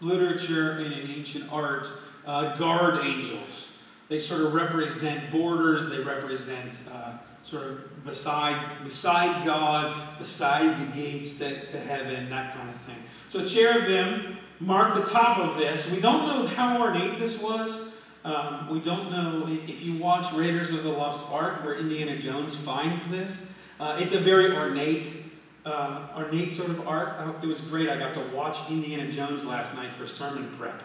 literature 0.00 0.72
and 0.78 0.92
in 0.92 1.10
ancient 1.10 1.52
art, 1.52 1.88
uh, 2.26 2.56
guard 2.56 3.04
angels. 3.04 3.68
They 4.08 4.20
sort 4.20 4.42
of 4.42 4.54
represent 4.54 5.32
borders, 5.32 5.90
they 5.90 6.00
represent 6.00 6.74
uh, 6.90 7.14
sort 7.42 7.64
of 7.64 8.04
beside, 8.04 8.84
beside 8.84 9.44
God, 9.44 10.18
beside 10.18 10.80
the 10.80 10.92
gates 10.94 11.34
to, 11.34 11.66
to 11.66 11.78
heaven, 11.78 12.30
that 12.30 12.54
kind 12.54 12.70
of 12.70 12.80
thing. 12.82 12.96
So 13.30 13.46
cherubim 13.46 14.38
mark 14.60 14.94
the 14.94 15.10
top 15.10 15.38
of 15.38 15.58
this. 15.58 15.90
We 15.90 16.00
don't 16.00 16.28
know 16.28 16.46
how 16.46 16.80
ornate 16.80 17.18
this 17.18 17.38
was. 17.38 17.88
Um, 18.24 18.70
we 18.70 18.80
don't 18.80 19.10
know 19.10 19.46
if 19.48 19.82
you 19.82 19.98
watch 19.98 20.32
Raiders 20.32 20.70
of 20.70 20.82
the 20.82 20.88
Lost 20.88 21.20
Ark, 21.30 21.62
where 21.64 21.74
Indiana 21.74 22.18
Jones 22.18 22.54
finds 22.54 23.04
this. 23.08 23.30
Uh, 23.78 23.96
it's 24.00 24.12
a 24.12 24.20
very 24.20 24.56
ornate 24.56 25.24
uh, 25.64 26.08
ornate 26.16 26.52
sort 26.52 26.70
of 26.70 26.86
art. 26.86 27.42
it 27.42 27.46
was 27.46 27.60
great. 27.62 27.88
I 27.88 27.98
got 27.98 28.12
to 28.14 28.20
watch 28.34 28.58
Indiana 28.70 29.10
Jones 29.10 29.44
last 29.44 29.74
night 29.74 29.90
for 29.98 30.06
sermon 30.06 30.54
prep. 30.58 30.82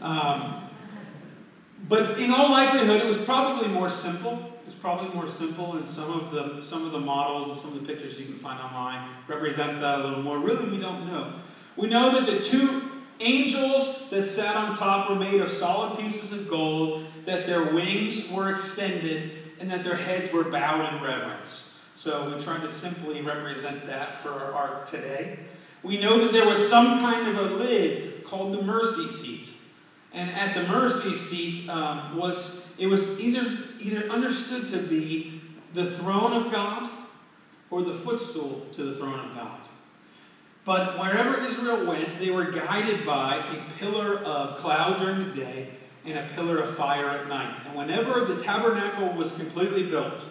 Um, 0.00 0.70
but 1.88 2.18
in 2.18 2.30
all 2.30 2.50
likelihood, 2.50 3.02
it 3.02 3.06
was 3.06 3.18
probably 3.18 3.68
more 3.68 3.90
simple. 3.90 4.32
It 4.62 4.66
was 4.66 4.74
probably 4.76 5.12
more 5.14 5.28
simple, 5.28 5.74
and 5.76 5.86
some 5.86 6.10
of 6.10 6.30
the 6.30 6.62
some 6.62 6.86
of 6.86 6.92
the 6.92 7.00
models 7.00 7.50
and 7.50 7.60
some 7.60 7.76
of 7.76 7.86
the 7.86 7.92
pictures 7.92 8.18
you 8.18 8.26
can 8.26 8.38
find 8.38 8.60
online 8.60 9.08
represent 9.28 9.80
that 9.80 10.00
a 10.00 10.04
little 10.04 10.22
more. 10.22 10.38
Really, 10.38 10.68
we 10.70 10.78
don't 10.78 11.06
know. 11.06 11.34
We 11.76 11.88
know 11.88 12.12
that 12.12 12.26
the 12.26 12.44
two 12.44 12.90
angels 13.20 14.04
that 14.10 14.26
sat 14.26 14.56
on 14.56 14.76
top 14.76 15.10
were 15.10 15.16
made 15.16 15.40
of 15.40 15.52
solid 15.52 15.98
pieces 15.98 16.32
of 16.32 16.48
gold, 16.48 17.06
that 17.26 17.46
their 17.46 17.72
wings 17.74 18.28
were 18.30 18.50
extended, 18.50 19.32
and 19.60 19.70
that 19.70 19.84
their 19.84 19.96
heads 19.96 20.32
were 20.32 20.44
bowed 20.44 20.94
in 20.94 21.02
reverence. 21.02 21.61
So 22.02 22.34
we 22.34 22.42
try 22.42 22.58
to 22.58 22.68
simply 22.68 23.22
represent 23.22 23.86
that 23.86 24.24
for 24.24 24.30
our 24.30 24.52
ark 24.52 24.90
today. 24.90 25.38
We 25.84 26.00
know 26.00 26.24
that 26.24 26.32
there 26.32 26.48
was 26.48 26.68
some 26.68 26.98
kind 26.98 27.28
of 27.28 27.36
a 27.36 27.54
lid 27.54 28.24
called 28.24 28.54
the 28.54 28.62
mercy 28.62 29.06
seat. 29.06 29.50
And 30.12 30.28
at 30.30 30.56
the 30.56 30.64
mercy 30.64 31.16
seat 31.16 31.68
um, 31.68 32.16
was 32.16 32.60
it 32.76 32.88
was 32.88 33.02
either 33.20 33.56
either 33.78 34.10
understood 34.10 34.66
to 34.70 34.78
be 34.78 35.42
the 35.74 35.92
throne 35.92 36.32
of 36.44 36.50
God 36.50 36.90
or 37.70 37.82
the 37.82 37.94
footstool 37.94 38.66
to 38.74 38.82
the 38.82 38.96
throne 38.96 39.30
of 39.30 39.36
God. 39.36 39.60
But 40.64 40.98
wherever 40.98 41.40
Israel 41.40 41.86
went, 41.86 42.18
they 42.18 42.30
were 42.30 42.50
guided 42.50 43.06
by 43.06 43.36
a 43.36 43.78
pillar 43.78 44.18
of 44.18 44.58
cloud 44.58 44.98
during 44.98 45.28
the 45.28 45.34
day 45.40 45.68
and 46.04 46.18
a 46.18 46.28
pillar 46.34 46.58
of 46.58 46.76
fire 46.76 47.10
at 47.10 47.28
night. 47.28 47.60
And 47.64 47.76
whenever 47.76 48.24
the 48.24 48.42
tabernacle 48.42 49.12
was 49.12 49.32
completely 49.32 49.88
built, 49.88 50.24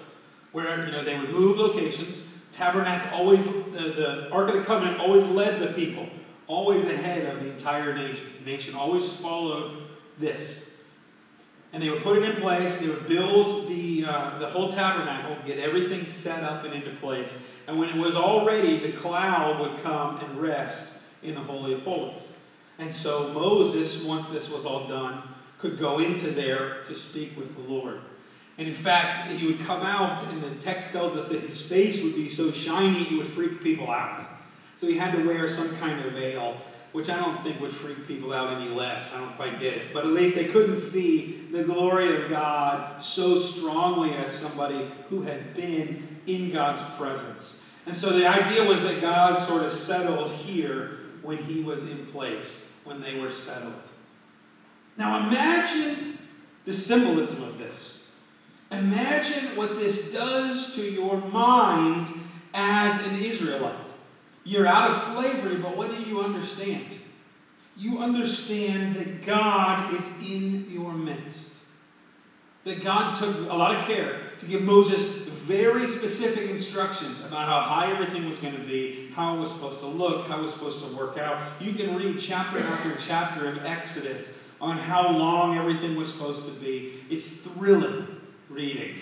where 0.51 0.85
you 0.85 0.91
know 0.91 1.03
they 1.03 1.17
would 1.17 1.31
move 1.31 1.57
locations. 1.57 2.17
Tabernacle 2.53 3.17
always 3.17 3.45
the, 3.45 3.93
the 3.95 4.29
Ark 4.31 4.49
of 4.49 4.55
the 4.55 4.63
Covenant 4.63 4.99
always 4.99 5.25
led 5.25 5.61
the 5.61 5.73
people, 5.73 6.07
always 6.47 6.85
ahead 6.85 7.33
of 7.33 7.41
the 7.43 7.51
entire 7.51 7.93
nation. 7.93 8.27
Nation 8.45 8.75
always 8.75 9.09
followed 9.13 9.87
this. 10.19 10.59
And 11.73 11.81
they 11.81 11.89
would 11.89 12.03
put 12.03 12.17
it 12.17 12.25
in 12.25 12.41
place, 12.41 12.77
they 12.77 12.89
would 12.89 13.07
build 13.07 13.69
the, 13.69 14.03
uh, 14.03 14.39
the 14.39 14.49
whole 14.49 14.69
tabernacle, 14.69 15.37
get 15.45 15.57
everything 15.57 16.05
set 16.05 16.43
up 16.43 16.65
and 16.65 16.73
into 16.73 16.91
place. 16.97 17.29
And 17.67 17.79
when 17.79 17.87
it 17.87 17.95
was 17.95 18.13
all 18.13 18.45
ready, 18.45 18.79
the 18.79 18.97
cloud 18.97 19.61
would 19.61 19.81
come 19.81 20.17
and 20.17 20.41
rest 20.41 20.83
in 21.23 21.35
the 21.35 21.41
Holy 21.41 21.73
of 21.73 21.83
Holies. 21.83 22.23
And 22.77 22.91
so 22.91 23.29
Moses, 23.29 24.03
once 24.03 24.27
this 24.27 24.49
was 24.49 24.65
all 24.65 24.87
done, 24.87 25.23
could 25.59 25.79
go 25.79 25.99
into 25.99 26.31
there 26.31 26.83
to 26.83 26.95
speak 26.95 27.37
with 27.37 27.55
the 27.55 27.61
Lord. 27.61 28.01
And 28.57 28.67
in 28.67 28.75
fact, 28.75 29.31
he 29.31 29.47
would 29.47 29.61
come 29.61 29.81
out, 29.81 30.23
and 30.27 30.41
the 30.41 30.53
text 30.61 30.91
tells 30.91 31.15
us 31.15 31.25
that 31.29 31.41
his 31.41 31.61
face 31.61 32.03
would 32.03 32.15
be 32.15 32.29
so 32.29 32.51
shiny 32.51 33.03
he 33.03 33.17
would 33.17 33.29
freak 33.29 33.63
people 33.63 33.89
out. 33.89 34.27
So 34.75 34.87
he 34.87 34.97
had 34.97 35.13
to 35.13 35.25
wear 35.25 35.47
some 35.47 35.75
kind 35.77 36.03
of 36.05 36.13
veil, 36.13 36.57
which 36.91 37.09
I 37.09 37.19
don't 37.19 37.41
think 37.43 37.61
would 37.61 37.73
freak 37.73 38.07
people 38.07 38.33
out 38.33 38.59
any 38.59 38.69
less. 38.69 39.11
I 39.13 39.19
don't 39.19 39.35
quite 39.35 39.59
get 39.59 39.77
it. 39.77 39.93
But 39.93 40.05
at 40.05 40.11
least 40.11 40.35
they 40.35 40.45
couldn't 40.45 40.77
see 40.77 41.47
the 41.51 41.63
glory 41.63 42.23
of 42.23 42.29
God 42.29 43.01
so 43.03 43.39
strongly 43.39 44.13
as 44.15 44.31
somebody 44.31 44.91
who 45.09 45.21
had 45.21 45.55
been 45.55 46.19
in 46.27 46.51
God's 46.51 46.81
presence. 46.97 47.57
And 47.85 47.95
so 47.95 48.11
the 48.11 48.27
idea 48.27 48.63
was 48.63 48.81
that 48.83 49.01
God 49.01 49.47
sort 49.47 49.63
of 49.63 49.73
settled 49.73 50.31
here 50.31 50.99
when 51.21 51.37
he 51.37 51.61
was 51.61 51.85
in 51.85 52.05
place, 52.07 52.51
when 52.83 53.01
they 53.01 53.19
were 53.19 53.31
settled. 53.31 53.73
Now 54.97 55.27
imagine 55.27 56.17
the 56.65 56.73
symbolism 56.73 57.43
of 57.43 57.57
this. 57.57 57.99
Imagine 58.71 59.57
what 59.57 59.77
this 59.77 60.11
does 60.11 60.73
to 60.75 60.81
your 60.81 61.17
mind 61.17 62.07
as 62.53 63.05
an 63.05 63.21
Israelite. 63.21 63.75
You're 64.43 64.65
out 64.65 64.91
of 64.91 64.97
slavery, 65.13 65.57
but 65.57 65.75
what 65.75 65.91
do 65.91 66.01
you 66.01 66.21
understand? 66.21 66.87
You 67.75 67.99
understand 67.99 68.95
that 68.95 69.25
God 69.25 69.93
is 69.93 70.03
in 70.21 70.67
your 70.69 70.93
midst. 70.93 71.49
That 72.63 72.83
God 72.83 73.19
took 73.19 73.35
a 73.49 73.55
lot 73.55 73.75
of 73.75 73.85
care 73.85 74.21
to 74.39 74.45
give 74.45 74.61
Moses 74.61 75.01
very 75.45 75.87
specific 75.87 76.49
instructions 76.49 77.19
about 77.21 77.47
how 77.47 77.61
high 77.61 77.91
everything 77.91 78.29
was 78.29 78.37
going 78.37 78.55
to 78.55 78.63
be, 78.63 79.11
how 79.15 79.35
it 79.35 79.39
was 79.39 79.51
supposed 79.51 79.79
to 79.79 79.87
look, 79.87 80.27
how 80.27 80.39
it 80.39 80.43
was 80.43 80.53
supposed 80.53 80.81
to 80.83 80.95
work 80.95 81.17
out. 81.17 81.61
You 81.61 81.73
can 81.73 81.95
read 81.95 82.21
chapter 82.21 82.59
after 82.59 82.95
chapter 83.05 83.49
of 83.49 83.65
Exodus 83.65 84.29
on 84.61 84.77
how 84.77 85.09
long 85.09 85.57
everything 85.57 85.95
was 85.95 86.11
supposed 86.11 86.45
to 86.45 86.51
be. 86.51 87.03
It's 87.09 87.27
thrilling 87.27 88.20
reading. 88.51 88.95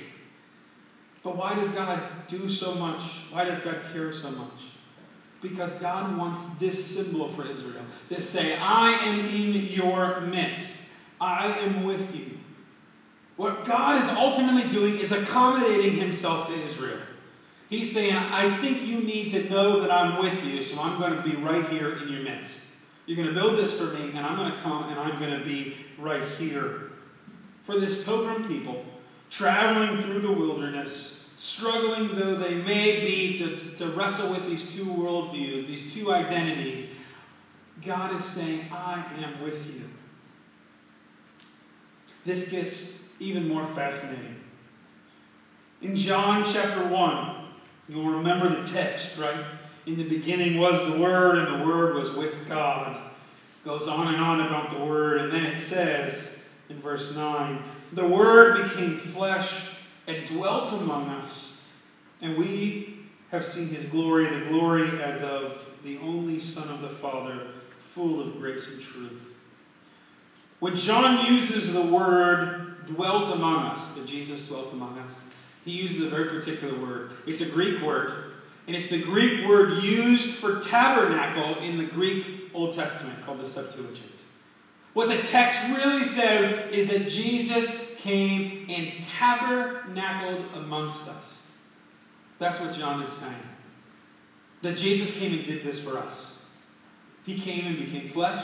But 1.23 1.35
why 1.35 1.55
does 1.55 1.69
God 1.69 2.01
do 2.27 2.49
so 2.49 2.75
much? 2.75 3.01
Why 3.31 3.45
does 3.45 3.59
God 3.59 3.81
care 3.91 4.13
so 4.13 4.31
much? 4.31 4.61
Because 5.41 5.73
God 5.75 6.17
wants 6.17 6.41
this 6.59 6.95
symbol 6.95 7.29
for 7.29 7.49
Israel 7.49 7.83
to 8.09 8.21
say, 8.21 8.57
I 8.57 8.91
am 8.91 9.25
in 9.25 9.65
your 9.65 10.21
midst. 10.21 10.81
I 11.19 11.47
am 11.59 11.83
with 11.83 12.15
you. 12.15 12.37
What 13.35 13.65
God 13.65 14.03
is 14.03 14.09
ultimately 14.09 14.69
doing 14.69 14.99
is 14.99 15.11
accommodating 15.11 15.97
himself 15.97 16.47
to 16.47 16.65
Israel. 16.65 16.99
He's 17.69 17.93
saying, 17.93 18.15
I 18.15 18.59
think 18.61 18.81
you 18.81 19.01
need 19.01 19.31
to 19.31 19.49
know 19.49 19.79
that 19.81 19.91
I'm 19.91 20.21
with 20.21 20.43
you, 20.43 20.63
so 20.63 20.81
I'm 20.81 20.99
going 20.99 21.15
to 21.15 21.21
be 21.21 21.35
right 21.35 21.67
here 21.69 21.97
in 21.97 22.09
your 22.09 22.23
midst. 22.23 22.51
You're 23.05 23.15
going 23.15 23.33
to 23.33 23.33
build 23.33 23.57
this 23.57 23.77
for 23.77 23.85
me, 23.85 24.09
and 24.09 24.19
I'm 24.19 24.37
going 24.37 24.51
to 24.51 24.61
come 24.61 24.89
and 24.89 24.99
I'm 24.99 25.19
going 25.19 25.37
to 25.37 25.45
be 25.45 25.77
right 25.97 26.27
here. 26.37 26.91
For 27.63 27.79
this 27.79 28.03
pilgrim 28.03 28.47
people, 28.47 28.83
traveling 29.29 30.01
through 30.03 30.21
the 30.21 30.31
wilderness, 30.31 31.13
struggling 31.37 32.15
though 32.15 32.35
they 32.35 32.55
may 32.55 33.05
be 33.05 33.37
to, 33.39 33.77
to 33.77 33.91
wrestle 33.91 34.31
with 34.31 34.45
these 34.45 34.73
two 34.73 34.85
worldviews, 34.85 35.67
these 35.67 35.93
two 35.93 36.11
identities, 36.11 36.89
God 37.85 38.19
is 38.19 38.25
saying, 38.25 38.65
I 38.71 39.03
am 39.19 39.41
with 39.41 39.65
you. 39.67 39.83
This 42.25 42.49
gets 42.49 42.83
even 43.19 43.47
more 43.47 43.65
fascinating. 43.73 44.35
In 45.81 45.95
John 45.95 46.43
chapter 46.51 46.87
1, 46.87 47.45
you'll 47.87 48.11
remember 48.11 48.49
the 48.49 48.69
text, 48.69 49.17
right? 49.17 49.45
In 49.85 49.97
the 49.97 50.03
beginning 50.03 50.59
was 50.59 50.91
the 50.91 50.99
Word, 50.99 51.37
and 51.37 51.61
the 51.61 51.65
Word 51.65 51.95
was 51.95 52.11
with 52.11 52.47
God. 52.47 53.01
Goes 53.63 53.87
on 53.87 54.13
and 54.13 54.21
on 54.21 54.41
about 54.41 54.77
the 54.77 54.85
Word, 54.85 55.21
and 55.21 55.31
then 55.31 55.45
it 55.45 55.63
says 55.63 56.29
in 56.67 56.81
verse 56.81 57.15
9, 57.15 57.63
the 57.93 58.07
Word 58.07 58.69
became 58.69 58.99
flesh 58.99 59.51
and 60.07 60.27
dwelt 60.27 60.71
among 60.73 61.09
us, 61.09 61.53
and 62.21 62.37
we 62.37 62.99
have 63.31 63.45
seen 63.45 63.67
his 63.67 63.85
glory, 63.85 64.25
the 64.27 64.45
glory 64.45 65.01
as 65.01 65.21
of 65.21 65.59
the 65.83 65.97
only 65.99 66.39
Son 66.39 66.67
of 66.67 66.81
the 66.81 66.89
Father, 66.89 67.47
full 67.93 68.19
of 68.21 68.37
grace 68.39 68.67
and 68.67 68.81
truth. 68.81 69.21
When 70.59 70.75
John 70.75 71.25
uses 71.33 71.71
the 71.71 71.81
word 71.81 72.85
dwelt 72.85 73.31
among 73.33 73.67
us, 73.67 73.95
that 73.95 74.05
Jesus 74.05 74.47
dwelt 74.47 74.73
among 74.73 74.97
us, 74.97 75.11
he 75.63 75.71
uses 75.71 76.05
a 76.05 76.09
very 76.09 76.29
particular 76.29 76.79
word. 76.79 77.11
It's 77.25 77.41
a 77.41 77.45
Greek 77.45 77.81
word, 77.81 78.33
And 78.69 78.75
it's 78.75 78.89
the 78.89 79.01
Greek 79.01 79.47
word 79.47 79.81
used 79.81 80.35
for 80.35 80.61
tabernacle 80.61 81.55
in 81.63 81.79
the 81.79 81.85
Greek 81.85 82.51
Old 82.53 82.75
Testament 82.75 83.25
called 83.25 83.39
the 83.39 83.49
Septuagint. 83.49 84.18
What 84.99 85.07
the 85.07 85.23
text 85.23 85.61
really 85.69 86.03
says 86.03 86.73
is 86.73 86.89
that 86.89 87.07
Jesus 87.07 87.73
came 87.99 88.69
and 88.69 89.01
tabernacled 89.01 90.43
amongst 90.55 91.07
us. 91.07 91.23
That's 92.37 92.59
what 92.59 92.73
John 92.73 93.03
is 93.03 93.13
saying. 93.13 93.33
That 94.61 94.75
Jesus 94.75 95.17
came 95.17 95.31
and 95.31 95.45
did 95.45 95.63
this 95.63 95.79
for 95.79 95.97
us. 95.97 96.33
He 97.25 97.39
came 97.39 97.65
and 97.65 97.77
became 97.77 98.09
flesh, 98.09 98.43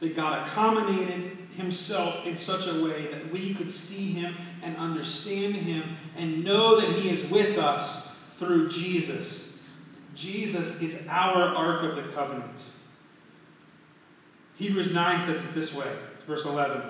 that 0.00 0.14
God 0.14 0.46
accommodated 0.46 1.38
himself 1.56 2.26
in 2.26 2.36
such 2.36 2.66
a 2.66 2.84
way 2.84 3.06
that 3.06 3.32
we 3.32 3.54
could 3.54 3.72
see 3.72 4.12
him 4.12 4.36
and 4.62 4.76
understand 4.76 5.54
him 5.54 5.96
and 6.18 6.44
know 6.44 6.78
that 6.82 6.98
he 6.98 7.08
is 7.08 7.30
with 7.30 7.56
us 7.56 8.08
through 8.38 8.68
Jesus. 8.68 9.44
Jesus 10.14 10.82
is 10.82 11.00
our 11.08 11.44
Ark 11.56 11.82
of 11.82 11.96
the 11.96 12.12
Covenant. 12.12 12.60
Hebrews 14.56 14.92
9 14.92 15.26
says 15.26 15.42
it 15.42 15.54
this 15.54 15.74
way, 15.74 15.96
verse 16.26 16.44
11. 16.44 16.82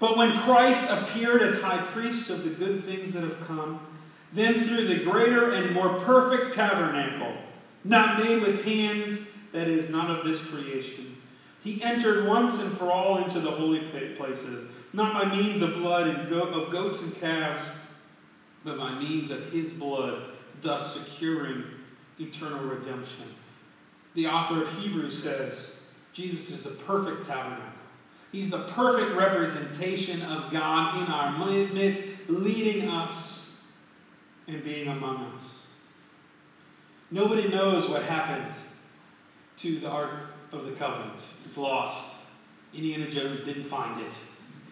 But 0.00 0.16
when 0.16 0.40
Christ 0.40 0.84
appeared 0.90 1.42
as 1.42 1.60
high 1.60 1.86
priest 1.92 2.30
of 2.30 2.42
the 2.42 2.50
good 2.50 2.84
things 2.84 3.12
that 3.12 3.22
have 3.22 3.40
come, 3.46 3.80
then 4.32 4.66
through 4.66 4.88
the 4.88 5.04
greater 5.04 5.50
and 5.52 5.74
more 5.74 6.00
perfect 6.00 6.54
tabernacle, 6.54 7.36
not 7.84 8.18
made 8.18 8.42
with 8.42 8.64
hands, 8.64 9.20
that 9.52 9.68
is, 9.68 9.90
not 9.90 10.10
of 10.10 10.24
this 10.24 10.40
creation, 10.42 11.16
he 11.62 11.82
entered 11.82 12.26
once 12.26 12.58
and 12.58 12.76
for 12.76 12.90
all 12.90 13.22
into 13.22 13.38
the 13.38 13.50
holy 13.50 13.80
places, 14.16 14.68
not 14.92 15.12
by 15.12 15.36
means 15.36 15.62
of 15.62 15.74
blood 15.74 16.08
and 16.08 16.28
go- 16.28 16.48
of 16.48 16.72
goats 16.72 17.00
and 17.00 17.14
calves, 17.14 17.64
but 18.64 18.78
by 18.78 18.98
means 18.98 19.30
of 19.30 19.52
his 19.52 19.70
blood, 19.70 20.22
thus 20.62 20.94
securing 20.94 21.64
eternal 22.18 22.64
redemption. 22.64 23.26
The 24.14 24.26
author 24.26 24.62
of 24.62 24.72
Hebrews 24.78 25.22
says 25.22 25.72
Jesus 26.12 26.50
is 26.50 26.62
the 26.62 26.70
perfect 26.70 27.26
tabernacle. 27.26 27.64
He's 28.32 28.50
the 28.50 28.64
perfect 28.70 29.16
representation 29.16 30.22
of 30.22 30.50
God 30.50 31.02
in 31.02 31.12
our 31.12 31.72
midst, 31.74 32.04
leading 32.28 32.88
us 32.88 33.50
and 34.48 34.64
being 34.64 34.88
among 34.88 35.24
us. 35.36 35.42
Nobody 37.10 37.48
knows 37.48 37.90
what 37.90 38.02
happened 38.02 38.54
to 39.58 39.78
the 39.78 39.88
Ark 39.88 40.10
of 40.50 40.64
the 40.64 40.72
Covenant. 40.72 41.20
It's 41.44 41.58
lost. 41.58 42.16
Indiana 42.72 43.10
Jones 43.10 43.40
didn't 43.40 43.64
find 43.64 44.00
it. 44.00 44.12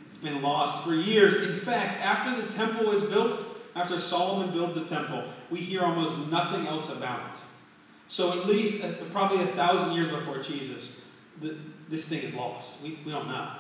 It's 0.09 0.19
been 0.19 0.41
lost 0.41 0.83
for 0.85 0.95
years. 0.95 1.37
In 1.43 1.57
fact, 1.61 2.01
after 2.03 2.41
the 2.41 2.53
temple 2.53 2.87
was 2.87 3.05
built, 3.05 3.41
after 3.75 4.01
Solomon 4.01 4.53
built 4.53 4.75
the 4.75 4.85
temple, 4.87 5.25
we 5.51 5.59
hear 5.59 5.83
almost 5.83 6.19
nothing 6.31 6.67
else 6.67 6.91
about 6.91 7.21
it. 7.21 7.41
So 8.09 8.41
at 8.41 8.47
least, 8.47 8.83
uh, 8.83 8.93
probably 9.13 9.45
a 9.45 9.49
thousand 9.49 9.95
years 9.95 10.09
before 10.09 10.39
Jesus, 10.39 10.97
this 11.89 12.07
thing 12.07 12.23
is 12.23 12.35
lost. 12.35 12.81
We, 12.83 12.99
we 13.05 13.13
don't 13.13 13.29
know. 13.29 13.51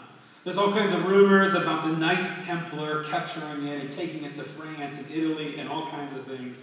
There's 0.44 0.56
all 0.56 0.72
kinds 0.72 0.94
of 0.94 1.04
rumors 1.04 1.54
about 1.54 1.84
the 1.84 1.92
Knights 1.92 2.30
Templar 2.46 3.04
capturing 3.04 3.66
it 3.66 3.84
and 3.84 3.92
taking 3.92 4.24
it 4.24 4.36
to 4.36 4.42
France 4.42 4.98
and 4.98 5.10
Italy 5.10 5.58
and 5.58 5.68
all 5.68 5.90
kinds 5.90 6.16
of 6.16 6.26
things. 6.26 6.56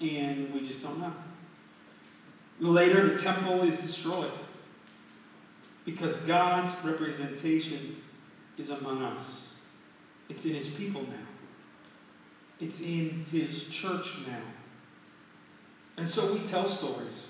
And 0.00 0.52
we 0.54 0.66
just 0.66 0.82
don't 0.82 1.00
know. 1.00 1.12
Later, 2.60 3.08
the 3.08 3.18
temple 3.20 3.62
is 3.62 3.78
destroyed 3.80 4.32
because 5.84 6.16
God's 6.18 6.72
representation 6.84 7.96
is 8.58 8.70
among 8.70 9.02
us. 9.02 9.22
It's 10.28 10.44
in 10.44 10.54
his 10.54 10.68
people 10.68 11.02
now. 11.02 11.26
It's 12.60 12.80
in 12.80 13.26
his 13.32 13.64
church 13.64 14.14
now. 14.26 14.42
And 15.96 16.08
so 16.08 16.32
we 16.32 16.40
tell 16.40 16.68
stories. 16.68 17.26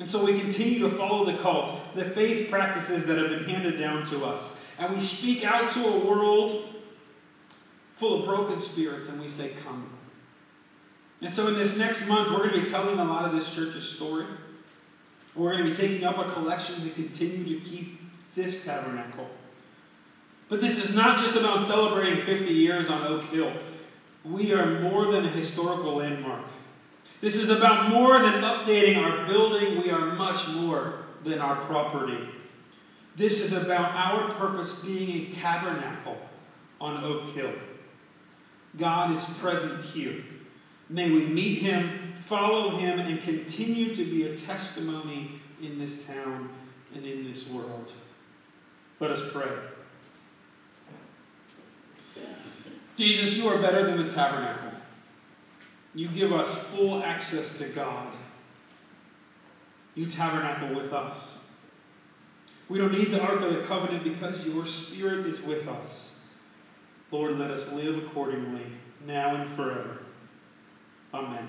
And 0.00 0.08
so 0.08 0.24
we 0.24 0.38
continue 0.38 0.78
to 0.80 0.90
follow 0.96 1.24
the 1.24 1.38
cult, 1.38 1.94
the 1.96 2.04
faith 2.04 2.50
practices 2.50 3.06
that 3.06 3.18
have 3.18 3.30
been 3.30 3.44
handed 3.44 3.78
down 3.78 4.08
to 4.10 4.24
us. 4.24 4.44
And 4.78 4.94
we 4.94 5.00
speak 5.00 5.44
out 5.44 5.72
to 5.74 5.86
a 5.86 6.06
world 6.06 6.68
full 7.98 8.20
of 8.20 8.26
broken 8.26 8.60
spirits 8.60 9.08
and 9.08 9.20
we 9.20 9.28
say, 9.28 9.52
Come. 9.64 9.90
And 11.20 11.34
so 11.34 11.48
in 11.48 11.54
this 11.54 11.76
next 11.76 12.06
month, 12.06 12.30
we're 12.30 12.48
going 12.48 12.60
to 12.60 12.62
be 12.62 12.70
telling 12.70 12.98
a 12.98 13.04
lot 13.04 13.24
of 13.24 13.32
this 13.32 13.52
church's 13.52 13.88
story. 13.88 14.24
We're 15.34 15.52
going 15.52 15.64
to 15.64 15.70
be 15.70 15.76
taking 15.76 16.04
up 16.04 16.16
a 16.18 16.32
collection 16.32 16.82
to 16.84 16.90
continue 16.90 17.58
to 17.58 17.66
keep 17.66 18.00
this 18.36 18.64
tabernacle. 18.64 19.28
But 20.48 20.60
this 20.60 20.78
is 20.78 20.94
not 20.94 21.18
just 21.18 21.34
about 21.34 21.66
celebrating 21.66 22.24
50 22.24 22.52
years 22.52 22.88
on 22.88 23.04
Oak 23.06 23.24
Hill. 23.24 23.52
We 24.24 24.52
are 24.52 24.80
more 24.80 25.10
than 25.10 25.26
a 25.26 25.30
historical 25.30 25.96
landmark. 25.96 26.46
This 27.20 27.34
is 27.34 27.48
about 27.48 27.90
more 27.90 28.20
than 28.20 28.42
updating 28.42 29.02
our 29.02 29.26
building. 29.26 29.82
We 29.82 29.90
are 29.90 30.14
much 30.14 30.46
more 30.48 31.00
than 31.24 31.40
our 31.40 31.56
property. 31.66 32.28
This 33.16 33.40
is 33.40 33.52
about 33.52 33.90
our 33.94 34.34
purpose 34.34 34.72
being 34.76 35.26
a 35.26 35.32
tabernacle 35.32 36.18
on 36.80 37.02
Oak 37.02 37.34
Hill. 37.34 37.52
God 38.76 39.16
is 39.16 39.24
present 39.38 39.84
here. 39.86 40.22
May 40.88 41.10
we 41.10 41.26
meet 41.26 41.58
him, 41.58 42.14
follow 42.26 42.76
him, 42.76 43.00
and 43.00 43.20
continue 43.22 43.96
to 43.96 44.04
be 44.04 44.28
a 44.28 44.36
testimony 44.36 45.40
in 45.60 45.78
this 45.78 46.04
town 46.04 46.48
and 46.94 47.04
in 47.04 47.30
this 47.30 47.48
world. 47.48 47.90
Let 49.00 49.10
us 49.10 49.22
pray. 49.32 49.50
Jesus, 52.96 53.36
you 53.36 53.48
are 53.48 53.60
better 53.60 53.84
than 53.84 54.06
the 54.06 54.12
tabernacle. 54.12 54.77
You 55.98 56.06
give 56.06 56.32
us 56.32 56.48
full 56.68 57.02
access 57.02 57.58
to 57.58 57.70
God. 57.70 58.12
You 59.96 60.08
tabernacle 60.08 60.76
with 60.76 60.92
us. 60.92 61.16
We 62.68 62.78
don't 62.78 62.92
need 62.92 63.10
the 63.10 63.20
Ark 63.20 63.40
of 63.40 63.52
the 63.52 63.62
Covenant 63.62 64.04
because 64.04 64.46
your 64.46 64.64
Spirit 64.68 65.26
is 65.26 65.40
with 65.40 65.66
us. 65.66 66.10
Lord, 67.10 67.36
let 67.36 67.50
us 67.50 67.72
live 67.72 67.98
accordingly, 68.04 68.66
now 69.08 69.42
and 69.42 69.56
forever. 69.56 69.98
Amen. 71.12 71.48